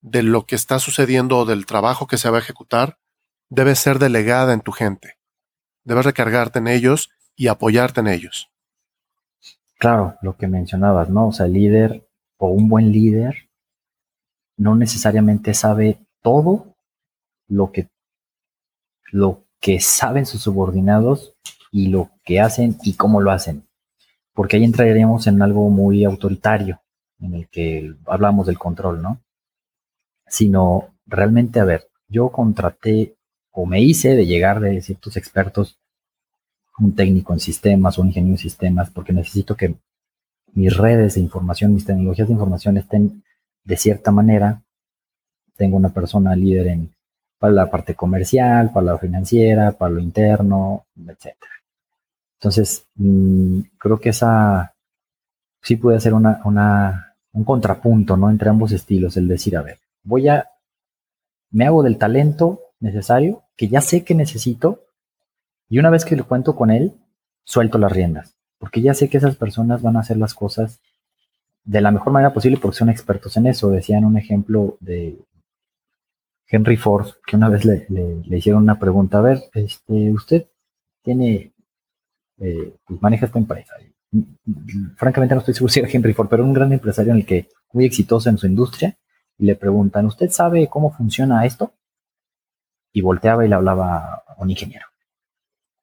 [0.00, 2.98] de lo que está sucediendo o del trabajo que se va a ejecutar
[3.48, 5.18] debe ser delegada en tu gente.
[5.82, 8.50] Debes recargarte en ellos y apoyarte en ellos.
[9.84, 11.28] Claro, lo que mencionabas, ¿no?
[11.28, 13.50] O sea, el líder o un buen líder
[14.56, 16.74] no necesariamente sabe todo
[17.48, 17.90] lo que,
[19.12, 21.36] lo que saben sus subordinados
[21.70, 23.66] y lo que hacen y cómo lo hacen
[24.34, 26.82] porque ahí entraríamos en algo muy autoritario,
[27.20, 29.20] en el que hablamos del control, ¿no?
[30.26, 33.16] Sino realmente, a ver, yo contraté
[33.52, 35.78] o me hice de llegar de ciertos expertos,
[36.78, 39.76] un técnico en sistemas un ingeniero en sistemas, porque necesito que
[40.54, 43.22] mis redes de información, mis tecnologías de información estén
[43.64, 44.62] de cierta manera.
[45.56, 46.94] Tengo una persona líder en
[47.38, 51.52] para la parte comercial, para la financiera, para lo interno, etcétera.
[52.38, 54.74] Entonces, mm, creo que esa
[55.60, 56.40] sí puede ser una,
[57.32, 58.30] un contrapunto, ¿no?
[58.30, 60.48] Entre ambos estilos, el decir, a ver, voy a,
[61.50, 64.80] me hago del talento necesario, que ya sé que necesito,
[65.68, 66.94] Y una vez que lo cuento con él,
[67.44, 70.80] suelto las riendas, porque ya sé que esas personas van a hacer las cosas
[71.64, 73.70] de la mejor manera posible porque son expertos en eso.
[73.70, 75.18] Decían un ejemplo de
[76.46, 77.86] Henry Ford, que una vez le,
[78.30, 80.46] hicieron una pregunta, a ver, este, usted
[81.02, 81.52] tiene,
[82.38, 83.74] eh, pues maneja esta empresa.
[84.96, 87.48] Francamente no estoy seguro si era Henry Ford, pero un gran empresario en el que
[87.72, 88.96] muy exitoso en su industria,
[89.36, 91.74] y le preguntan, ¿usted sabe cómo funciona esto?
[92.92, 94.86] Y volteaba y le hablaba a un ingeniero.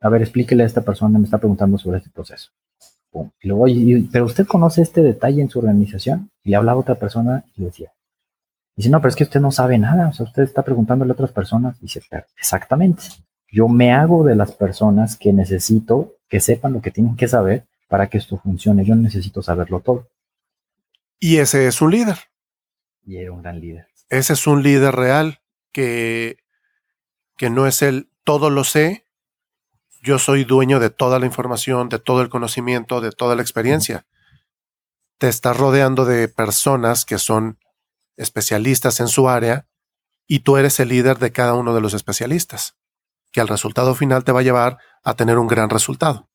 [0.01, 2.51] A ver, explíquele a esta persona, me está preguntando sobre este proceso.
[3.41, 3.65] Y luego,
[4.11, 6.31] pero usted conoce este detalle en su organización?
[6.43, 7.91] Y le hablaba a otra persona y le decía,
[8.75, 11.13] dice, no, pero es que usted no sabe nada, o sea, usted está preguntándole a
[11.13, 11.77] otras personas.
[11.79, 12.01] Y dice,
[12.37, 13.03] exactamente,
[13.51, 17.65] yo me hago de las personas que necesito que sepan lo que tienen que saber
[17.89, 18.85] para que esto funcione.
[18.85, 20.07] Yo necesito saberlo todo.
[21.19, 22.17] Y ese es un líder.
[23.05, 23.87] Y era un gran líder.
[24.09, 25.41] Ese es un líder real
[25.73, 26.37] que,
[27.37, 29.05] que no es el todo lo sé,
[30.01, 34.05] yo soy dueño de toda la información, de todo el conocimiento, de toda la experiencia.
[35.19, 37.59] Te estás rodeando de personas que son
[38.17, 39.67] especialistas en su área
[40.27, 42.75] y tú eres el líder de cada uno de los especialistas,
[43.31, 46.27] que al resultado final te va a llevar a tener un gran resultado.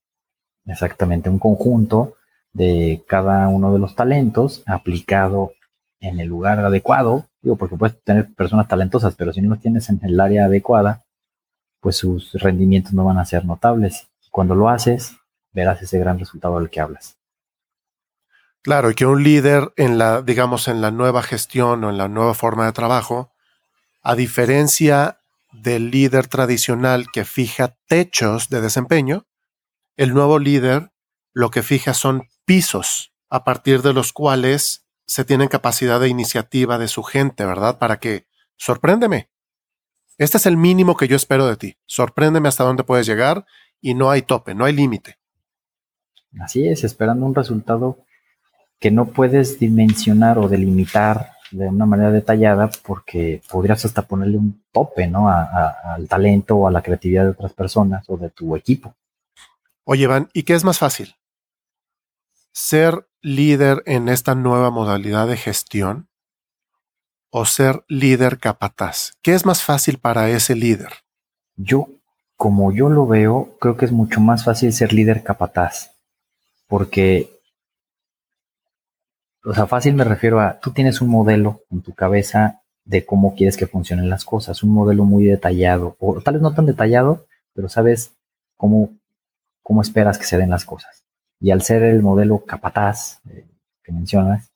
[0.64, 2.14] Exactamente, un conjunto
[2.52, 5.52] de cada uno de los talentos aplicado
[6.00, 7.26] en el lugar adecuado.
[7.42, 11.05] Digo, porque puedes tener personas talentosas, pero si no los tienes en el área adecuada,
[11.86, 14.08] pues sus rendimientos no van a ser notables.
[14.32, 15.18] Cuando lo haces,
[15.52, 17.16] verás ese gran resultado del que hablas.
[18.60, 22.08] Claro, y que un líder en la, digamos, en la nueva gestión o en la
[22.08, 23.30] nueva forma de trabajo,
[24.02, 25.20] a diferencia
[25.52, 29.24] del líder tradicional que fija techos de desempeño,
[29.96, 30.90] el nuevo líder
[31.32, 36.78] lo que fija son pisos a partir de los cuales se tienen capacidad de iniciativa
[36.78, 37.78] de su gente, ¿verdad?
[37.78, 39.30] Para que, sorpréndeme,
[40.18, 41.76] este es el mínimo que yo espero de ti.
[41.86, 43.44] Sorpréndeme hasta dónde puedes llegar
[43.80, 45.18] y no hay tope, no hay límite.
[46.40, 47.98] Así es, esperando un resultado
[48.78, 54.62] que no puedes dimensionar o delimitar de una manera detallada porque podrías hasta ponerle un
[54.72, 55.28] tope, ¿no?
[55.30, 58.94] al talento o a la creatividad de otras personas o de tu equipo.
[59.84, 61.14] Oye, Van, ¿y qué es más fácil?
[62.52, 66.08] ¿Ser líder en esta nueva modalidad de gestión
[67.30, 69.12] o ser líder capataz?
[69.22, 70.90] ¿Qué es más fácil para ese líder?
[71.56, 71.88] Yo,
[72.36, 75.92] como yo lo veo, creo que es mucho más fácil ser líder capataz,
[76.66, 77.30] porque,
[79.44, 83.34] o sea, fácil me refiero a, tú tienes un modelo en tu cabeza de cómo
[83.34, 87.26] quieres que funcionen las cosas, un modelo muy detallado, o tal vez no tan detallado,
[87.52, 88.12] pero sabes
[88.56, 88.90] cómo,
[89.62, 91.04] cómo esperas que se den las cosas.
[91.40, 93.46] Y al ser el modelo capataz eh,
[93.82, 94.50] que mencionas,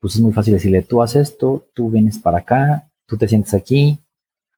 [0.00, 3.54] pues es muy fácil decirle, tú haces esto, tú vienes para acá, tú te sientes
[3.54, 3.98] aquí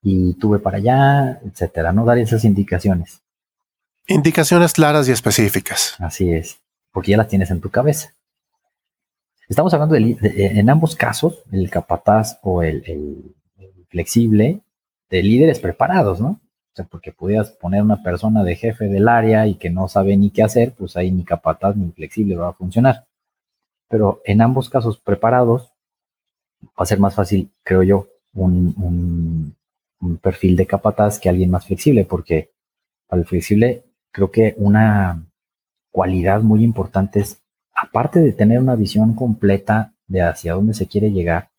[0.01, 2.05] y tú ve para allá, etcétera, ¿no?
[2.05, 3.21] Dar esas indicaciones.
[4.07, 5.95] Indicaciones claras y específicas.
[5.99, 6.59] Así es,
[6.91, 8.13] porque ya las tienes en tu cabeza.
[9.47, 13.35] Estamos hablando de, en ambos casos, el capataz o el, el,
[13.89, 14.61] flexible,
[15.09, 16.29] de líderes preparados, ¿no?
[16.29, 20.15] O sea, porque podías poner una persona de jefe del área y que no sabe
[20.15, 23.08] ni qué hacer, pues ahí ni capataz ni flexible va a funcionar
[23.89, 25.73] pero en ambos casos preparados
[26.63, 29.55] va a ser más fácil, creo yo, un,
[30.21, 32.51] perfil de capataz que alguien más flexible, porque
[33.07, 35.25] para el flexible creo que una
[35.91, 37.41] cualidad muy importante es,
[37.73, 41.49] aparte de tener una visión completa de hacia dónde se quiere llegar,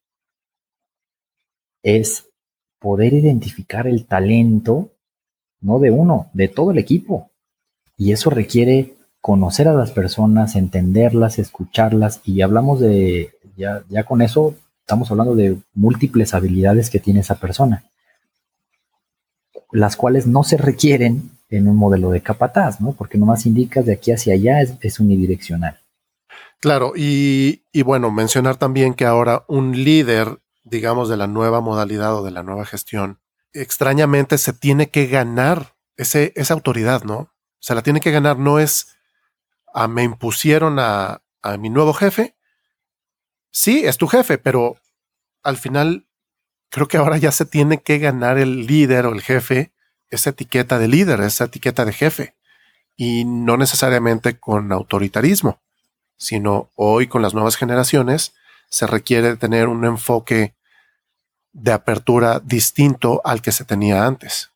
[1.82, 2.30] es
[2.78, 4.92] poder identificar el talento,
[5.60, 7.30] no de uno, de todo el equipo.
[7.96, 14.22] Y eso requiere conocer a las personas, entenderlas, escucharlas y hablamos de, ya, ya con
[14.22, 17.84] eso estamos hablando de múltiples habilidades que tiene esa persona,
[19.70, 22.92] las cuales no se requieren en un modelo de capataz, ¿no?
[22.92, 25.78] Porque nomás indicas de aquí hacia allá es, unidireccional.
[26.60, 32.16] Claro, y, y, bueno, mencionar también que ahora un líder, digamos, de la nueva modalidad
[32.16, 33.20] o de la nueva gestión,
[33.52, 37.32] extrañamente se tiene que ganar ese, esa autoridad, ¿no?
[37.60, 38.96] Se la tiene que ganar, no es
[39.88, 41.22] me impusieron a,
[41.58, 42.34] mi nuevo jefe.
[43.50, 44.76] Sí, es tu jefe, pero
[45.42, 46.06] al final
[46.68, 49.72] creo que ahora ya se tiene que ganar el líder o el jefe
[50.10, 52.34] esa etiqueta de líder, esa etiqueta de jefe.
[52.96, 55.60] Y no necesariamente con autoritarismo,
[56.16, 58.34] sino hoy con las nuevas generaciones
[58.68, 60.54] se requiere tener un enfoque
[61.52, 64.50] de apertura distinto al que se tenía antes.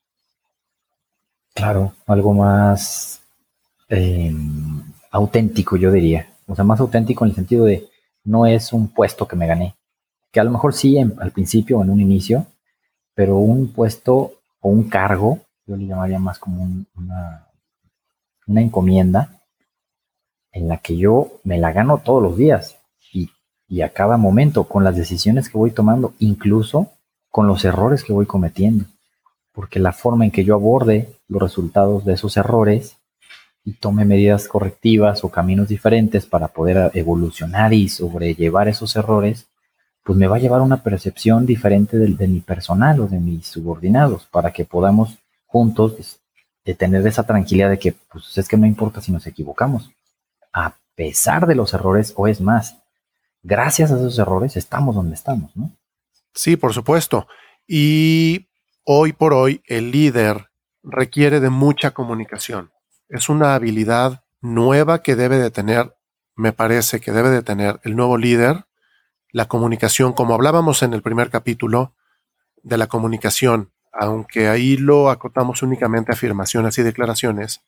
[1.54, 3.22] Claro, algo más
[3.88, 4.32] eh,
[5.14, 6.28] auténtico, yo diría.
[6.46, 7.88] O sea, más auténtico en el sentido de
[8.24, 9.76] no es un puesto que me gané.
[10.32, 12.46] Que a lo mejor sí al principio en un inicio,
[13.14, 16.62] pero un puesto o un cargo, yo le llamaría más como
[16.96, 17.44] una
[18.46, 19.40] una encomienda
[20.52, 22.76] en la que yo me la gano todos los días
[23.12, 23.30] y,
[23.68, 26.92] y a cada momento con las decisiones que voy tomando, incluso
[27.30, 28.84] con los errores que voy cometiendo.
[29.52, 32.98] Porque la forma en que yo aborde los resultados de esos errores
[33.64, 39.46] y tome medidas correctivas o caminos diferentes para poder evolucionar y sobrellevar esos errores,
[40.02, 43.46] pues me va a llevar a una percepción diferente de, mi personal o de mis
[43.46, 46.20] subordinados para que podamos juntos
[46.64, 49.90] de tener esa tranquilidad de que pues es que no importa si nos equivocamos,
[50.52, 52.76] a pesar de los errores o es más,
[53.42, 55.70] gracias a esos errores estamos donde estamos, ¿no?
[56.34, 57.28] Sí, por supuesto.
[57.66, 58.46] Y
[58.84, 60.48] hoy por hoy el líder
[60.82, 62.70] requiere de mucha comunicación
[63.08, 65.96] es una habilidad nueva que debe de tener,
[66.34, 68.66] me parece que debe de tener el nuevo líder,
[69.30, 71.94] la comunicación, como hablábamos en el primer capítulo
[72.62, 77.62] de la comunicación, aunque ahí lo acotamos únicamente a afirmaciones y declaraciones,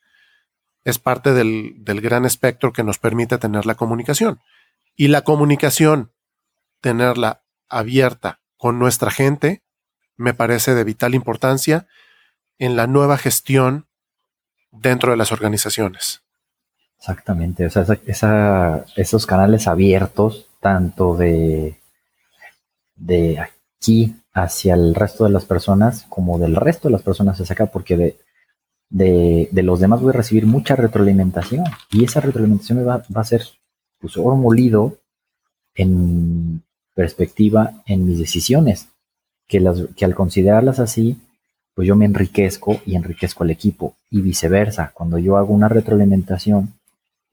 [0.84, 4.41] es parte del, del gran espectro que nos permite tener la comunicación.
[4.95, 6.12] Y la comunicación,
[6.80, 9.64] tenerla abierta con nuestra gente,
[10.16, 11.87] me parece de vital importancia
[12.59, 13.87] en la nueva gestión
[14.81, 16.22] dentro de las organizaciones.
[16.99, 21.79] Exactamente, o sea, esos canales abiertos, tanto de,
[22.97, 27.53] de aquí hacia el resto de las personas, como del resto de las personas hacia
[27.53, 28.18] acá, porque de,
[28.89, 33.20] de, de los demás voy a recibir mucha retroalimentación y esa retroalimentación me va, va
[33.20, 33.43] a ser
[34.01, 34.99] pues, oro molido
[35.74, 36.62] en
[36.95, 38.89] perspectiva en mis decisiones,
[39.47, 41.18] que, las, que al considerarlas así,
[41.77, 44.93] pues yo me enriquezco y enriquezco al equipo y viceversa.
[44.95, 46.72] Cuando yo hago una retroalimentación,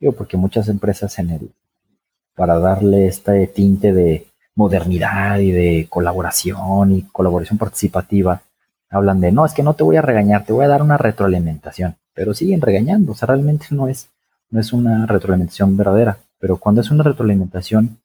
[0.01, 1.51] digo, porque muchas empresas en el,
[2.35, 8.41] para darle este tinte de modernidad y de colaboración y colaboración participativa,
[8.89, 10.97] hablan de, no, es que no te voy a regañar, te voy a dar una
[10.97, 14.09] retroalimentación, pero siguen regañando, o sea, realmente no es,
[14.49, 17.97] no es una retroalimentación verdadera, pero cuando es una retroalimentación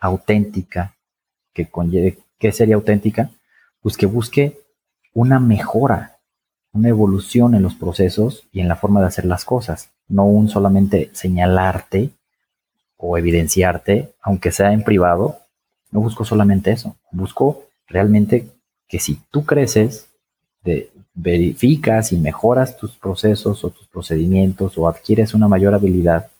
[0.00, 0.94] auténtica,
[1.52, 3.28] que conlleve, ¿qué sería auténtica?
[3.82, 4.63] Pues que busque
[5.14, 6.18] una mejora,
[6.72, 10.48] una evolución en los procesos y en la forma de hacer las cosas, no un
[10.48, 12.10] solamente señalarte
[12.96, 15.38] o evidenciarte, aunque sea en privado,
[15.92, 18.48] no busco solamente eso, busco realmente
[18.88, 20.08] que si tú creces,
[21.14, 26.30] verificas y mejoras tus procesos o tus procedimientos o adquieres una mayor habilidad,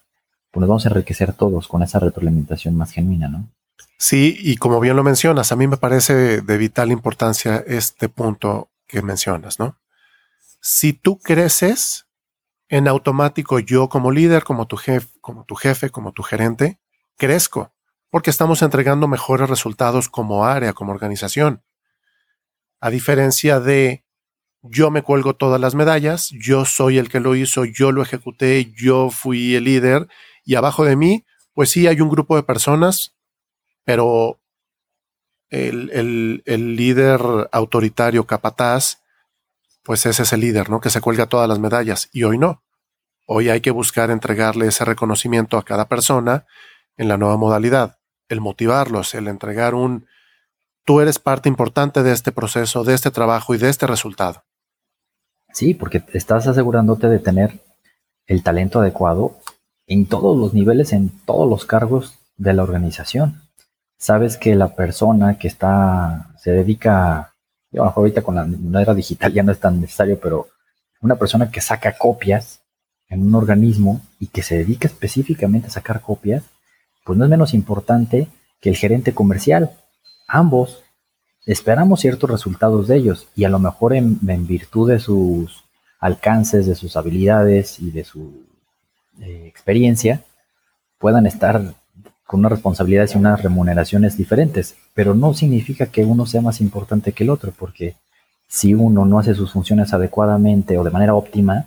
[0.50, 3.46] pues nos vamos a enriquecer todos con esa retroalimentación más genuina, ¿no?
[4.04, 8.70] Sí, y como bien lo mencionas, a mí me parece de vital importancia este punto
[8.86, 9.80] que mencionas, ¿no?
[10.60, 12.06] Si tú creces,
[12.68, 16.78] en automático yo como líder, como tu jefe, como tu jefe, como tu gerente,
[17.16, 17.72] crezco,
[18.10, 21.62] porque estamos entregando mejores resultados como área, como organización.
[22.80, 24.04] A diferencia de
[24.60, 28.70] yo me cuelgo todas las medallas, yo soy el que lo hizo, yo lo ejecuté,
[28.76, 30.08] yo fui el líder
[30.44, 31.24] y abajo de mí,
[31.54, 33.13] pues sí hay un grupo de personas
[33.84, 34.40] pero
[35.50, 37.20] el, líder
[37.52, 39.02] autoritario capataz,
[39.82, 40.80] pues ese es el líder, ¿no?
[40.80, 42.62] Que se cuelga todas las medallas y hoy no.
[43.26, 46.46] Hoy hay que buscar entregarle ese reconocimiento a cada persona
[46.96, 50.06] en la nueva modalidad, el motivarlos, el entregar un,
[50.84, 54.44] tú eres parte importante de este proceso, de este trabajo y de este resultado.
[55.52, 57.60] Sí, porque estás asegurándote de tener
[58.26, 59.38] el talento adecuado
[59.86, 63.43] en todos los niveles, en todos los cargos de la organización
[64.04, 67.32] sabes que la persona que está, se dedica,
[67.72, 68.34] yo ahorita con
[68.70, 70.48] la era digital ya no es tan necesario, pero
[71.00, 72.60] una persona que saca copias
[73.08, 76.44] en un organismo y que se dedica específicamente a sacar copias,
[77.02, 78.28] pues no es menos importante
[78.60, 79.70] que el gerente comercial.
[80.28, 80.82] Ambos
[81.46, 85.64] esperamos ciertos resultados de ellos y a lo mejor en, virtud de sus
[85.98, 88.44] alcances, de sus habilidades y de su
[89.22, 90.22] eh, experiencia,
[90.98, 91.74] puedan estar
[92.26, 97.12] con unas responsabilidades y unas remuneraciones diferentes, pero no significa que uno sea más importante
[97.12, 97.96] que el otro, porque
[98.48, 101.66] si uno no hace sus funciones adecuadamente o de manera óptima,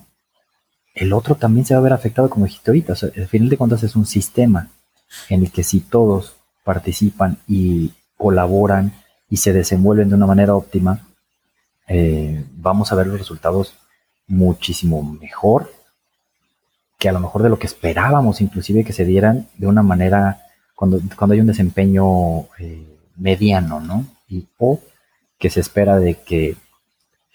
[0.96, 2.94] el otro también se va a ver afectado, como dijiste ahorita.
[2.94, 4.70] al final de cuentas es un sistema
[5.30, 8.94] en el que si todos participan y colaboran
[9.30, 11.08] y se desenvuelven de una manera óptima,
[11.88, 13.76] eh, vamos a ver los resultados
[14.28, 15.72] muchísimo mejor
[16.98, 20.47] que a lo mejor de lo que esperábamos inclusive que se dieran de una manera
[20.78, 24.06] cuando, cuando hay un desempeño eh, mediano, ¿no?
[24.30, 24.80] Y, o
[25.40, 26.56] que se espera de que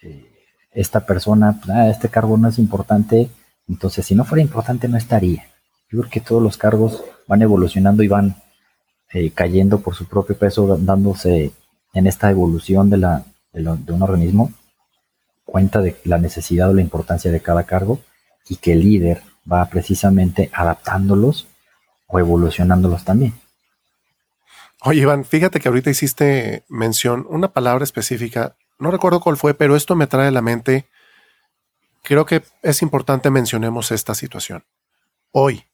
[0.00, 0.30] eh,
[0.70, 3.30] esta persona, ah, este cargo no es importante,
[3.66, 5.42] entonces si no fuera importante no estaría.
[5.90, 8.36] Yo creo que todos los cargos van evolucionando y van
[9.12, 11.50] eh, cayendo por su propio peso, dándose
[11.94, 14.52] en esta evolución de, la, de, de un organismo
[15.44, 17.98] cuenta de la necesidad o la importancia de cada cargo
[18.48, 21.48] y que el líder va precisamente adaptándolos
[22.12, 23.34] o evolucionándolos también.
[24.82, 29.76] Oye, Iván, fíjate que ahorita hiciste mención, una palabra específica, no recuerdo cuál fue, pero
[29.76, 30.86] esto me trae a la mente,
[32.02, 34.64] creo que es importante mencionemos esta situación.
[35.30, 35.64] Hoy,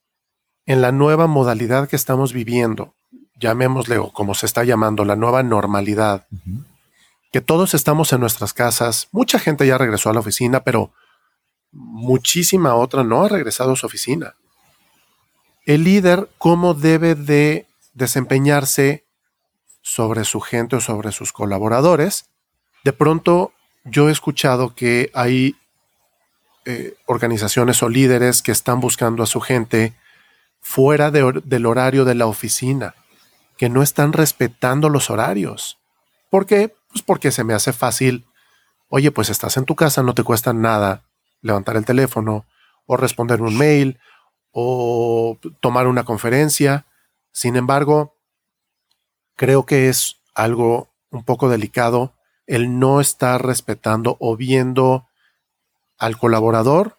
[0.67, 2.95] en la nueva modalidad que estamos viviendo,
[3.41, 6.27] llamémosle o como se está llamando, la nueva normalidad,
[7.33, 10.93] que todos estamos en nuestras casas, mucha gente ya regresó a la oficina, pero
[11.73, 14.35] muchísima otra no ha regresado a su oficina.
[15.69, 19.05] El líder, ¿cómo debe de desempeñarse
[19.83, 22.25] sobre su gente o sobre sus colaboradores?
[22.85, 23.53] De pronto
[23.85, 25.57] yo he escuchado que hay
[26.65, 29.93] eh, organizaciones o líderes que están buscando a su gente
[30.63, 32.95] fuera del horario de la oficina,
[33.59, 35.77] que no están respetando los horarios.
[36.31, 36.75] ¿Por qué?
[36.89, 38.25] Pues porque se me hace fácil,
[38.89, 41.03] oye, pues estás en tu casa, no te cuesta nada
[41.43, 42.47] levantar el teléfono
[42.87, 43.99] o responder un mail
[44.53, 46.87] o tomar una conferencia.
[47.33, 48.17] Sin embargo,
[49.37, 52.13] creo que es algo un poco delicado
[52.47, 55.07] el no estar respetando o viendo
[55.99, 56.99] al colaborador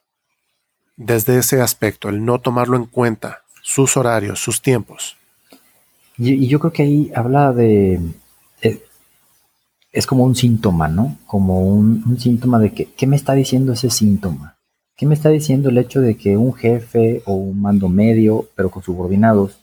[0.96, 5.16] desde ese aspecto, el no tomarlo en cuenta, sus horarios, sus tiempos.
[6.18, 8.00] Y, yo creo que ahí habla de,
[8.62, 8.84] eh,
[9.92, 11.18] es como un síntoma, ¿no?
[11.26, 14.58] Como un, síntoma de que, ¿qué me está diciendo ese síntoma?
[15.00, 18.70] ¿Qué me está diciendo el hecho de que un jefe o un mando medio, pero
[18.70, 19.58] con subordinados,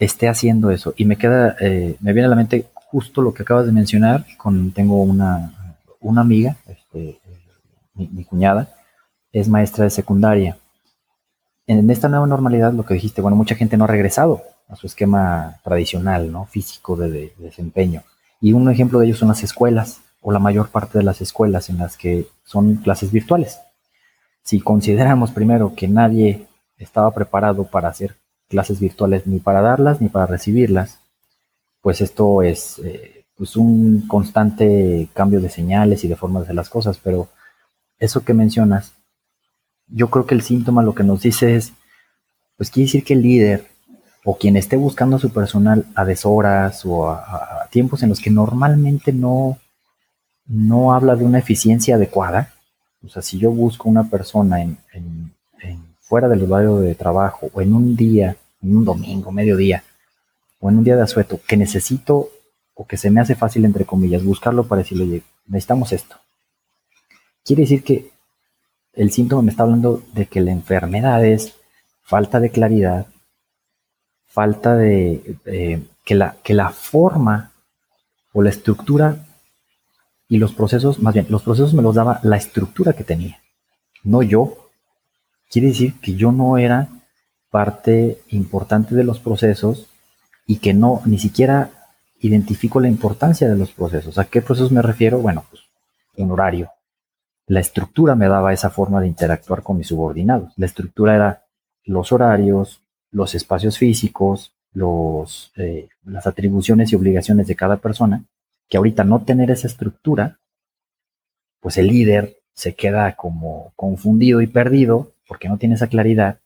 [0.00, 0.94] esté haciendo eso?
[0.96, 4.26] Y me queda, eh, me viene a la mente justo lo que acabas de mencionar.
[4.36, 7.20] Con, tengo una, una amiga, este,
[7.94, 8.74] mi, cuñada,
[9.30, 10.58] es maestra de secundaria.
[11.68, 14.88] En esta nueva normalidad, lo que dijiste, bueno, mucha gente no ha regresado a su
[14.88, 16.46] esquema tradicional, ¿no?
[16.46, 18.02] Físico de desempeño
[18.40, 21.70] y un ejemplo de ello son las escuelas, o la mayor parte de las escuelas
[21.70, 23.60] en las que son clases virtuales.
[24.44, 28.16] Si consideramos primero que nadie estaba preparado para hacer
[28.48, 31.00] clases virtuales ni para darlas ni para recibirlas,
[31.80, 36.56] pues esto es eh, pues un constante cambio de señales y de formas de hacer
[36.56, 37.28] las cosas, pero
[37.98, 38.92] eso que mencionas,
[39.88, 41.72] yo creo que el síntoma lo que nos dice es,
[42.56, 43.66] pues quiere decir que el líder
[44.24, 48.30] o quien esté buscando a su personal a deshoras o a, tiempos en los que
[48.30, 49.58] normalmente no,
[50.46, 52.53] no habla de una eficiencia adecuada,
[53.04, 54.78] o sea, si yo busco una persona en,
[56.00, 59.82] fuera del horario de trabajo o en un día, en un domingo, mediodía,
[60.60, 62.28] o en un día de asueto, que necesito
[62.74, 66.16] o que se me hace fácil, entre comillas, buscarlo para decirle, oye, necesitamos esto.
[67.42, 68.10] Quiere decir que
[68.92, 71.54] el síntoma me está hablando de que la enfermedad es
[72.02, 73.06] falta de claridad,
[74.26, 75.38] falta de
[76.04, 77.52] que, la, que la forma
[78.32, 79.24] o la estructura
[80.34, 83.40] y los procesos, más bien, los procesos me los daba la estructura que tenía,
[84.02, 84.72] no yo.
[85.48, 86.88] Quiere decir que yo no era
[87.50, 89.86] parte importante de los procesos
[90.44, 91.70] y que no, ni siquiera
[92.18, 94.18] identifico la importancia de los procesos.
[94.18, 95.20] ¿A qué procesos me refiero?
[95.20, 95.62] Bueno, pues
[96.16, 96.68] un horario.
[97.46, 100.52] La estructura me daba esa forma de interactuar con mis subordinados.
[100.56, 101.44] La estructura era
[101.84, 102.82] los horarios,
[103.12, 108.24] los espacios físicos, los, eh, las atribuciones y obligaciones de cada persona,
[108.68, 110.40] que ahorita no tener esa estructura,
[111.60, 116.40] pues el líder se queda como confundido y perdido porque no tiene esa claridad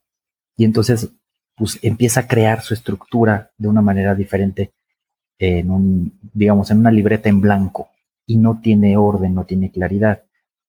[0.56, 1.10] y entonces
[1.56, 4.72] pues empieza a crear su estructura de una manera diferente
[5.38, 7.90] en un, digamos, en una libreta en blanco
[8.26, 10.22] y no tiene orden, no tiene claridad.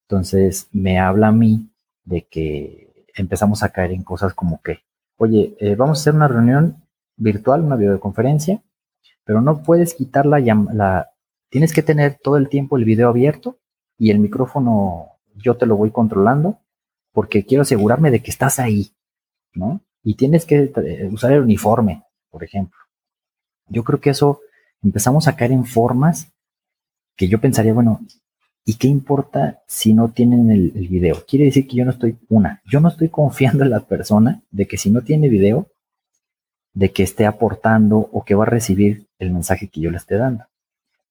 [0.07, 1.69] Entonces me habla a mí
[2.03, 4.79] de que empezamos a caer en cosas como que
[5.19, 6.77] oye, eh, vamos a hacer una reunión
[7.17, 8.63] virtual, una videoconferencia,
[9.23, 11.09] pero no puedes quitar la, la,
[11.49, 13.59] tienes que tener todo el tiempo el video abierto
[13.97, 16.59] y el micrófono yo te lo voy controlando
[17.11, 18.91] porque quiero asegurarme de que estás ahí,
[19.53, 19.81] ¿no?
[20.03, 22.79] Y tienes que eh, usar el uniforme, por ejemplo.
[23.67, 24.41] Yo creo que eso
[24.81, 26.31] empezamos a caer en formas
[27.15, 27.99] que yo pensaría, bueno,
[28.69, 31.25] ¿Y qué importa si no tienen el, video?
[31.27, 34.67] Quiere decir que yo no estoy, una, yo no estoy confiando en la persona de
[34.67, 35.67] que si no tiene video,
[36.73, 40.17] de que esté aportando o que va a recibir el mensaje que yo le esté
[40.17, 40.45] dando.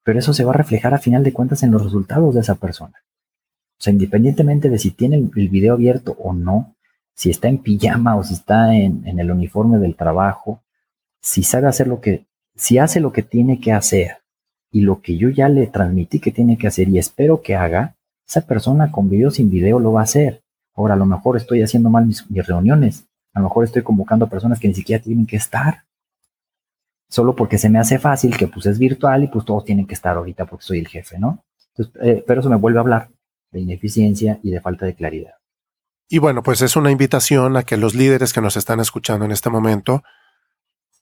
[0.08, 2.54] Pero eso se va a reflejar a final de cuentas en los resultados de esa
[2.54, 2.94] persona.
[3.78, 6.74] O sea, independientemente de si tiene el, video abierto o no,
[7.14, 10.62] si está en pijama o si está en, el uniforme del trabajo,
[11.20, 12.24] si sabe hacer lo que,
[12.56, 14.22] si hace lo que tiene que hacer
[14.72, 17.94] y lo que yo ya le transmití que tiene que hacer y espero que haga,
[18.26, 20.40] esa persona con video sin video lo va a hacer.
[20.74, 23.04] Ahora, a lo mejor estoy haciendo mal mis, reuniones,
[23.34, 25.82] a lo mejor estoy convocando a personas que ni siquiera tienen que estar.
[27.08, 29.94] Solo porque se me hace fácil que pues es virtual y pues todos tienen que
[29.94, 31.44] estar ahorita porque soy el jefe, ¿no?
[32.02, 33.08] Eh, pero eso me vuelve a hablar
[33.50, 35.32] de ineficiencia y de falta de claridad.
[36.08, 39.30] Y bueno, pues es una invitación a que los líderes que nos están escuchando en
[39.30, 40.02] este momento,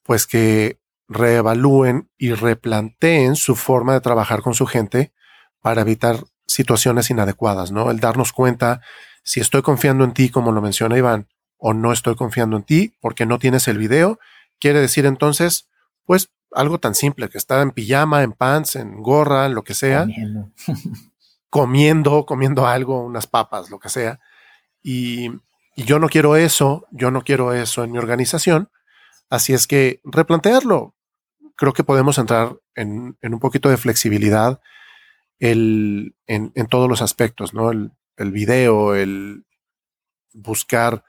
[0.02, 0.78] pues que
[1.08, 5.12] reevalúen y replanteen su forma de trabajar con su gente
[5.60, 7.90] para evitar situaciones inadecuadas, ¿no?
[7.90, 8.80] El darnos cuenta
[9.22, 11.28] si estoy confiando en ti, como lo menciona Iván,
[11.58, 14.18] o no estoy confiando en ti porque no tienes el video,
[14.60, 15.68] quiere decir entonces,
[16.06, 20.02] pues algo tan simple que estar en pijama, en pants, en gorra, lo que sea,
[20.02, 20.52] comiendo,
[21.50, 24.20] comiendo, comiendo algo, unas papas, lo que sea.
[24.82, 25.26] Y,
[25.74, 28.70] y, yo no quiero eso, yo no quiero eso en mi organización.
[29.28, 30.94] Así es que replantearlo.
[31.56, 34.60] Creo que podemos entrar en, en un poquito de flexibilidad
[35.38, 37.70] el, en, en, todos los aspectos, ¿no?
[37.70, 39.44] El, el video, el
[40.32, 41.04] buscar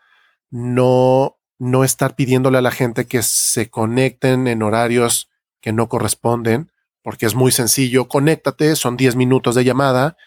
[0.49, 5.29] no, no estar pidiéndole a la gente que se conecten en horarios
[5.61, 10.17] que no corresponden, porque es muy sencillo, conéctate, son 10 minutos de llamada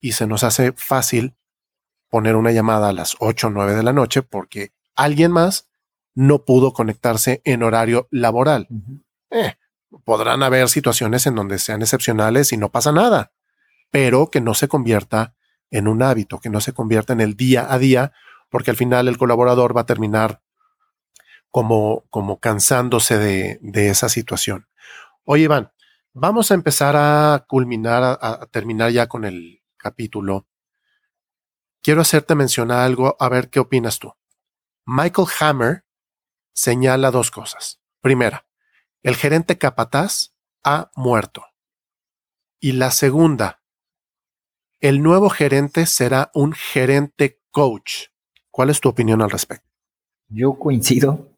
[0.00, 1.34] y se nos hace fácil
[2.08, 5.68] poner una llamada a las 8 o 9 de la noche porque alguien más
[6.14, 8.68] no pudo conectarse en horario laboral.
[9.30, 9.54] eh,
[10.04, 13.32] podrán haber situaciones en donde sean excepcionales y no pasa nada,
[13.90, 15.34] pero que no se convierta
[15.70, 18.12] en un hábito, que no se convierta en el día a día,
[18.50, 20.42] porque al final el colaborador va a terminar
[21.52, 24.66] como, como cansándose de, de esa situación.
[25.22, 25.70] Oye, Iván,
[26.14, 30.48] vamos a empezar a culminar, a, a, terminar ya con el capítulo.
[31.82, 34.14] Quiero hacerte mencionar algo, a ver qué opinas tú.
[34.86, 35.84] Michael Hammer
[36.54, 37.80] señala dos cosas.
[38.00, 38.46] Primera,
[39.02, 40.34] el gerente capataz
[40.64, 41.44] ha muerto.
[42.60, 43.62] Y la segunda,
[44.80, 48.06] el nuevo gerente será un gerente coach.
[48.50, 49.68] ¿Cuál es tu opinión al respecto?
[50.28, 51.31] Yo coincido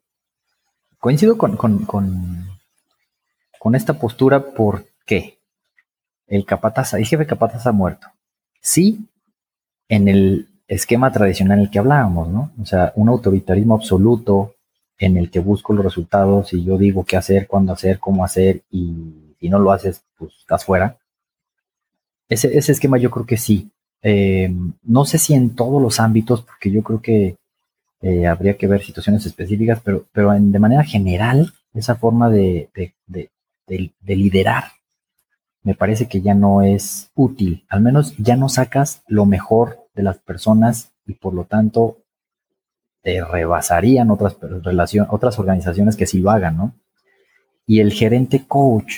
[1.05, 5.37] Coincido con, con, con, esta postura porque
[6.25, 8.07] el capataz, el jefe capataz ha muerto.
[8.59, 9.05] Sí,
[9.87, 12.51] en el esquema tradicional en el que hablábamos, ¿no?
[12.59, 14.55] O sea, un autoritarismo absoluto
[14.97, 18.63] en el que busco los resultados y yo digo qué hacer, cuándo hacer, cómo hacer
[18.71, 20.97] y si no lo haces, pues estás fuera.
[22.27, 23.69] Ese, ese esquema yo creo que sí.
[24.01, 24.51] Eh,
[24.81, 27.37] no sé si en todos los ámbitos, porque yo creo que
[28.01, 32.93] eh, habría que ver situaciones específicas, pero, pero de manera general, esa forma de, de,
[33.07, 33.31] de,
[33.67, 34.65] de, liderar
[35.63, 37.65] me parece que ya no es útil.
[37.69, 42.03] Al menos ya no sacas lo mejor de las personas y por lo tanto
[43.01, 46.75] te rebasarían otras, relación, otras organizaciones que sí lo hagan, ¿no?
[47.65, 48.97] Y el gerente coach,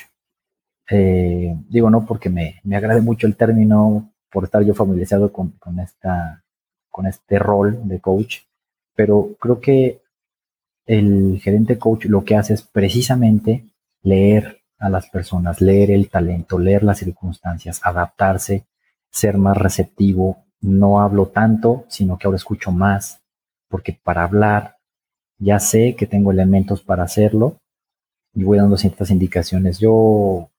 [0.89, 5.51] eh, digo no porque me, me agrade mucho el término, por estar yo familiarizado con,
[5.51, 6.43] con, esta,
[6.89, 8.39] con este rol de coach,
[8.97, 10.01] pero creo que
[10.87, 13.69] el gerente coach lo que hace es precisamente
[14.01, 18.65] leer a las personas, leer el talento, leer las circunstancias, adaptarse,
[19.11, 20.45] ser más receptivo.
[20.61, 23.21] No hablo tanto, sino que ahora escucho más,
[23.69, 24.77] porque para hablar
[25.37, 27.57] ya sé que tengo elementos para hacerlo
[28.33, 29.77] y voy dando ciertas indicaciones.
[29.77, 30.49] Yo,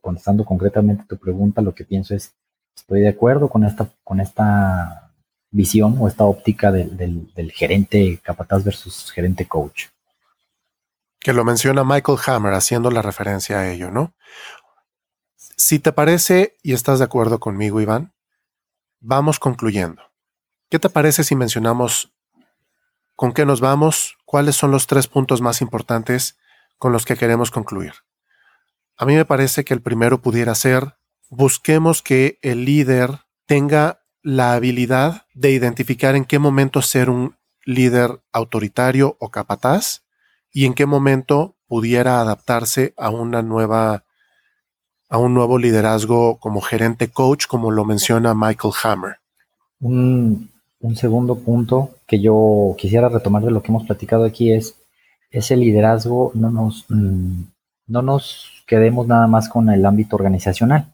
[0.00, 2.36] contestando concretamente tu pregunta, lo que pienso es,
[2.76, 5.07] estoy de acuerdo con esta, con esta
[5.50, 6.96] visión o esta óptica del,
[7.34, 9.86] del, gerente capataz versus gerente coach.
[11.20, 14.14] Que lo menciona Michael Hammer haciendo la referencia a ello, ¿no?
[15.36, 18.12] Si te parece y estás de acuerdo conmigo, Iván,
[19.00, 20.02] vamos concluyendo.
[20.70, 22.12] ¿Qué te parece si mencionamos
[23.16, 24.16] con qué nos vamos?
[24.24, 26.38] ¿Cuáles son los tres puntos más importantes
[26.76, 27.94] con los que queremos concluir?
[28.96, 30.96] A mí me parece que el primero pudiera ser,
[31.28, 38.20] busquemos que el líder tenga la habilidad de identificar en qué momento ser un líder
[38.30, 40.02] autoritario o capataz
[40.52, 44.04] y en qué momento pudiera adaptarse a una nueva
[45.08, 49.16] a un nuevo liderazgo como gerente coach, como lo menciona Michael Hammer.
[49.80, 50.50] Un,
[50.80, 54.74] un segundo punto que yo quisiera retomar de lo que hemos platicado aquí es
[55.30, 57.44] ese liderazgo no nos mm,
[57.86, 60.92] no nos quedemos nada más con el ámbito organizacional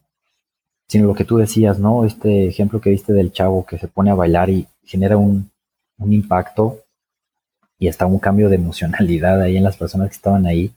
[0.89, 2.05] sino lo que tú decías, ¿no?
[2.05, 5.51] Este ejemplo que viste del chavo que se pone a bailar y genera un,
[5.99, 6.81] un impacto
[7.79, 10.73] y hasta un cambio de emocionalidad ahí en las personas que estaban ahí.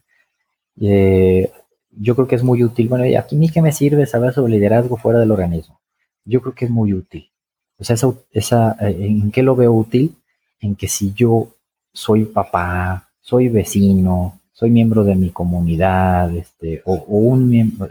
[0.79, 1.51] Eh,
[1.91, 2.89] yo creo que es muy útil.
[2.89, 5.79] Bueno, ¿y aquí ni qué me sirve saber sobre liderazgo fuera del organismo?
[6.25, 7.29] Yo creo que es muy útil.
[7.79, 10.15] O sea, esa, esa, eh, ¿en qué lo veo útil?
[10.59, 11.49] En que si yo
[11.93, 17.89] soy papá, soy vecino, soy miembro de mi comunidad, este, o un miembro,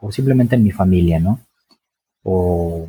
[0.00, 1.40] o, simplemente en mi familia, ¿no?
[2.22, 2.88] O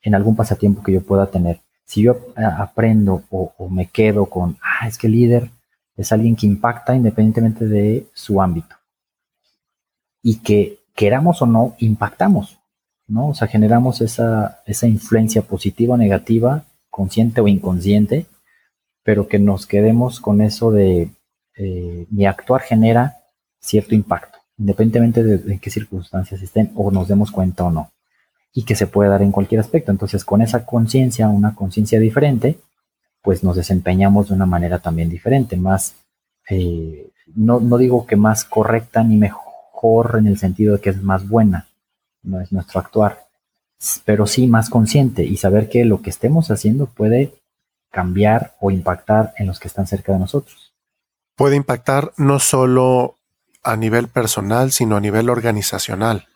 [0.00, 1.60] en algún pasatiempo que yo pueda tener.
[1.84, 5.50] Si yo aprendo o, o me quedo con, ah, es que el líder
[5.96, 8.76] es alguien que impacta independientemente de su ámbito.
[10.22, 12.58] Y que queramos o no, impactamos,
[13.06, 13.28] ¿no?
[13.28, 18.26] O sea, generamos esa, esa influencia positiva o negativa consciente o inconsciente,
[19.02, 21.10] pero que nos quedemos con eso de
[21.56, 23.16] eh, mi actuar genera
[23.60, 24.31] cierto impacto,
[24.62, 27.90] independientemente de qué circunstancias estén o nos demos cuenta o no,
[28.54, 29.90] y que se puede dar en cualquier aspecto.
[29.90, 32.58] Entonces, con esa conciencia, una conciencia diferente,
[33.22, 35.94] pues nos desempeñamos de una manera también diferente, más,
[36.48, 41.02] eh, no, no digo que más correcta ni mejor en el sentido de que es
[41.02, 41.66] más buena,
[42.22, 43.26] no es nuestro actuar,
[44.04, 47.34] pero sí más consciente y saber que lo que estemos haciendo puede
[47.90, 50.72] cambiar o impactar en los que están cerca de nosotros.
[51.36, 53.16] Puede impactar no solo
[53.62, 56.28] a nivel personal, sino a nivel organizacional.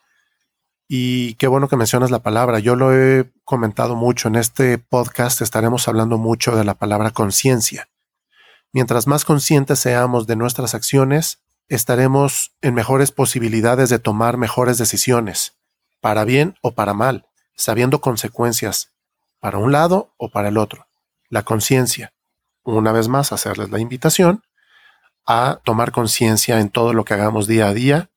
[0.89, 2.59] Y qué bueno que mencionas la palabra.
[2.61, 5.41] Yo lo he comentado mucho en este podcast.
[5.43, 7.89] Estaremos hablando mucho de la palabra conciencia.
[8.73, 15.55] Mientras más conscientes seamos de nuestras acciones, estaremos en mejores posibilidades de tomar mejores decisiones,
[16.01, 18.93] para bien o para mal, sabiendo consecuencias
[19.41, 20.87] para un lado o para el otro
[21.29, 22.13] la conciencia.
[22.63, 24.43] Una vez más, hacerles la invitación
[25.27, 28.11] a tomar conciencia en todo lo que hagamos día a día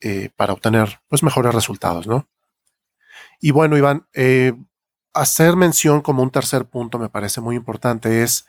[0.00, 2.28] eh, para obtener pues, mejores resultados, ¿no?
[3.40, 4.52] Y bueno, Iván, eh,
[5.14, 8.46] hacer mención como un tercer punto me parece muy importante es,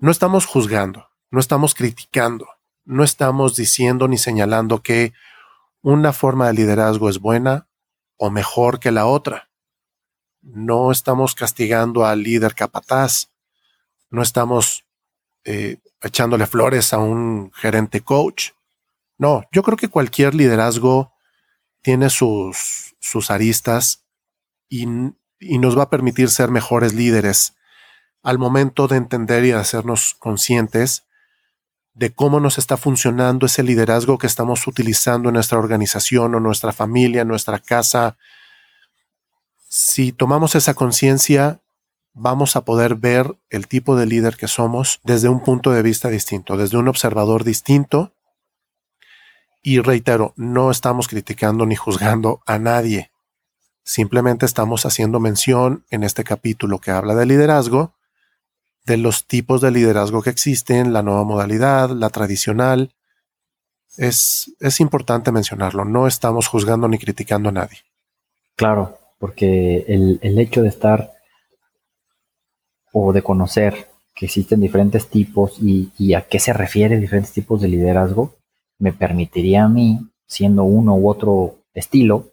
[0.00, 2.48] no estamos juzgando, no estamos criticando,
[2.84, 5.12] no estamos diciendo ni señalando que
[5.82, 7.68] una forma de liderazgo es buena
[8.16, 9.50] o mejor que la otra.
[10.42, 13.30] No estamos castigando al líder capataz,
[14.10, 14.84] no estamos
[15.44, 18.50] eh, echándole flores a un gerente coach.
[19.18, 21.12] No, yo creo que cualquier liderazgo
[21.82, 24.04] tiene sus, sus aristas
[24.68, 24.86] y,
[25.38, 27.54] y nos va a permitir ser mejores líderes
[28.22, 31.04] al momento de entender y hacernos conscientes
[31.94, 36.72] de cómo nos está funcionando ese liderazgo que estamos utilizando en nuestra organización o nuestra
[36.72, 38.16] familia, nuestra casa,
[39.68, 41.60] si tomamos esa conciencia,
[42.14, 46.08] vamos a poder ver el tipo de líder que somos desde un punto de vista
[46.08, 48.12] distinto, desde un observador distinto.
[49.62, 53.10] Y reitero, no estamos criticando ni juzgando a nadie.
[53.82, 57.94] Simplemente estamos haciendo mención en este capítulo que habla de liderazgo,
[58.86, 62.94] de los tipos de liderazgo que existen, la nueva modalidad, la tradicional.
[63.96, 67.78] Es, es importante mencionarlo, no estamos juzgando ni criticando a nadie.
[68.56, 71.12] Claro, porque el, hecho de estar
[72.96, 77.66] o de conocer que existen diferentes tipos y, a qué se refiere diferentes tipos de
[77.66, 78.36] liderazgo,
[78.78, 82.28] me permitiría a mí, siendo uno u otro estilo,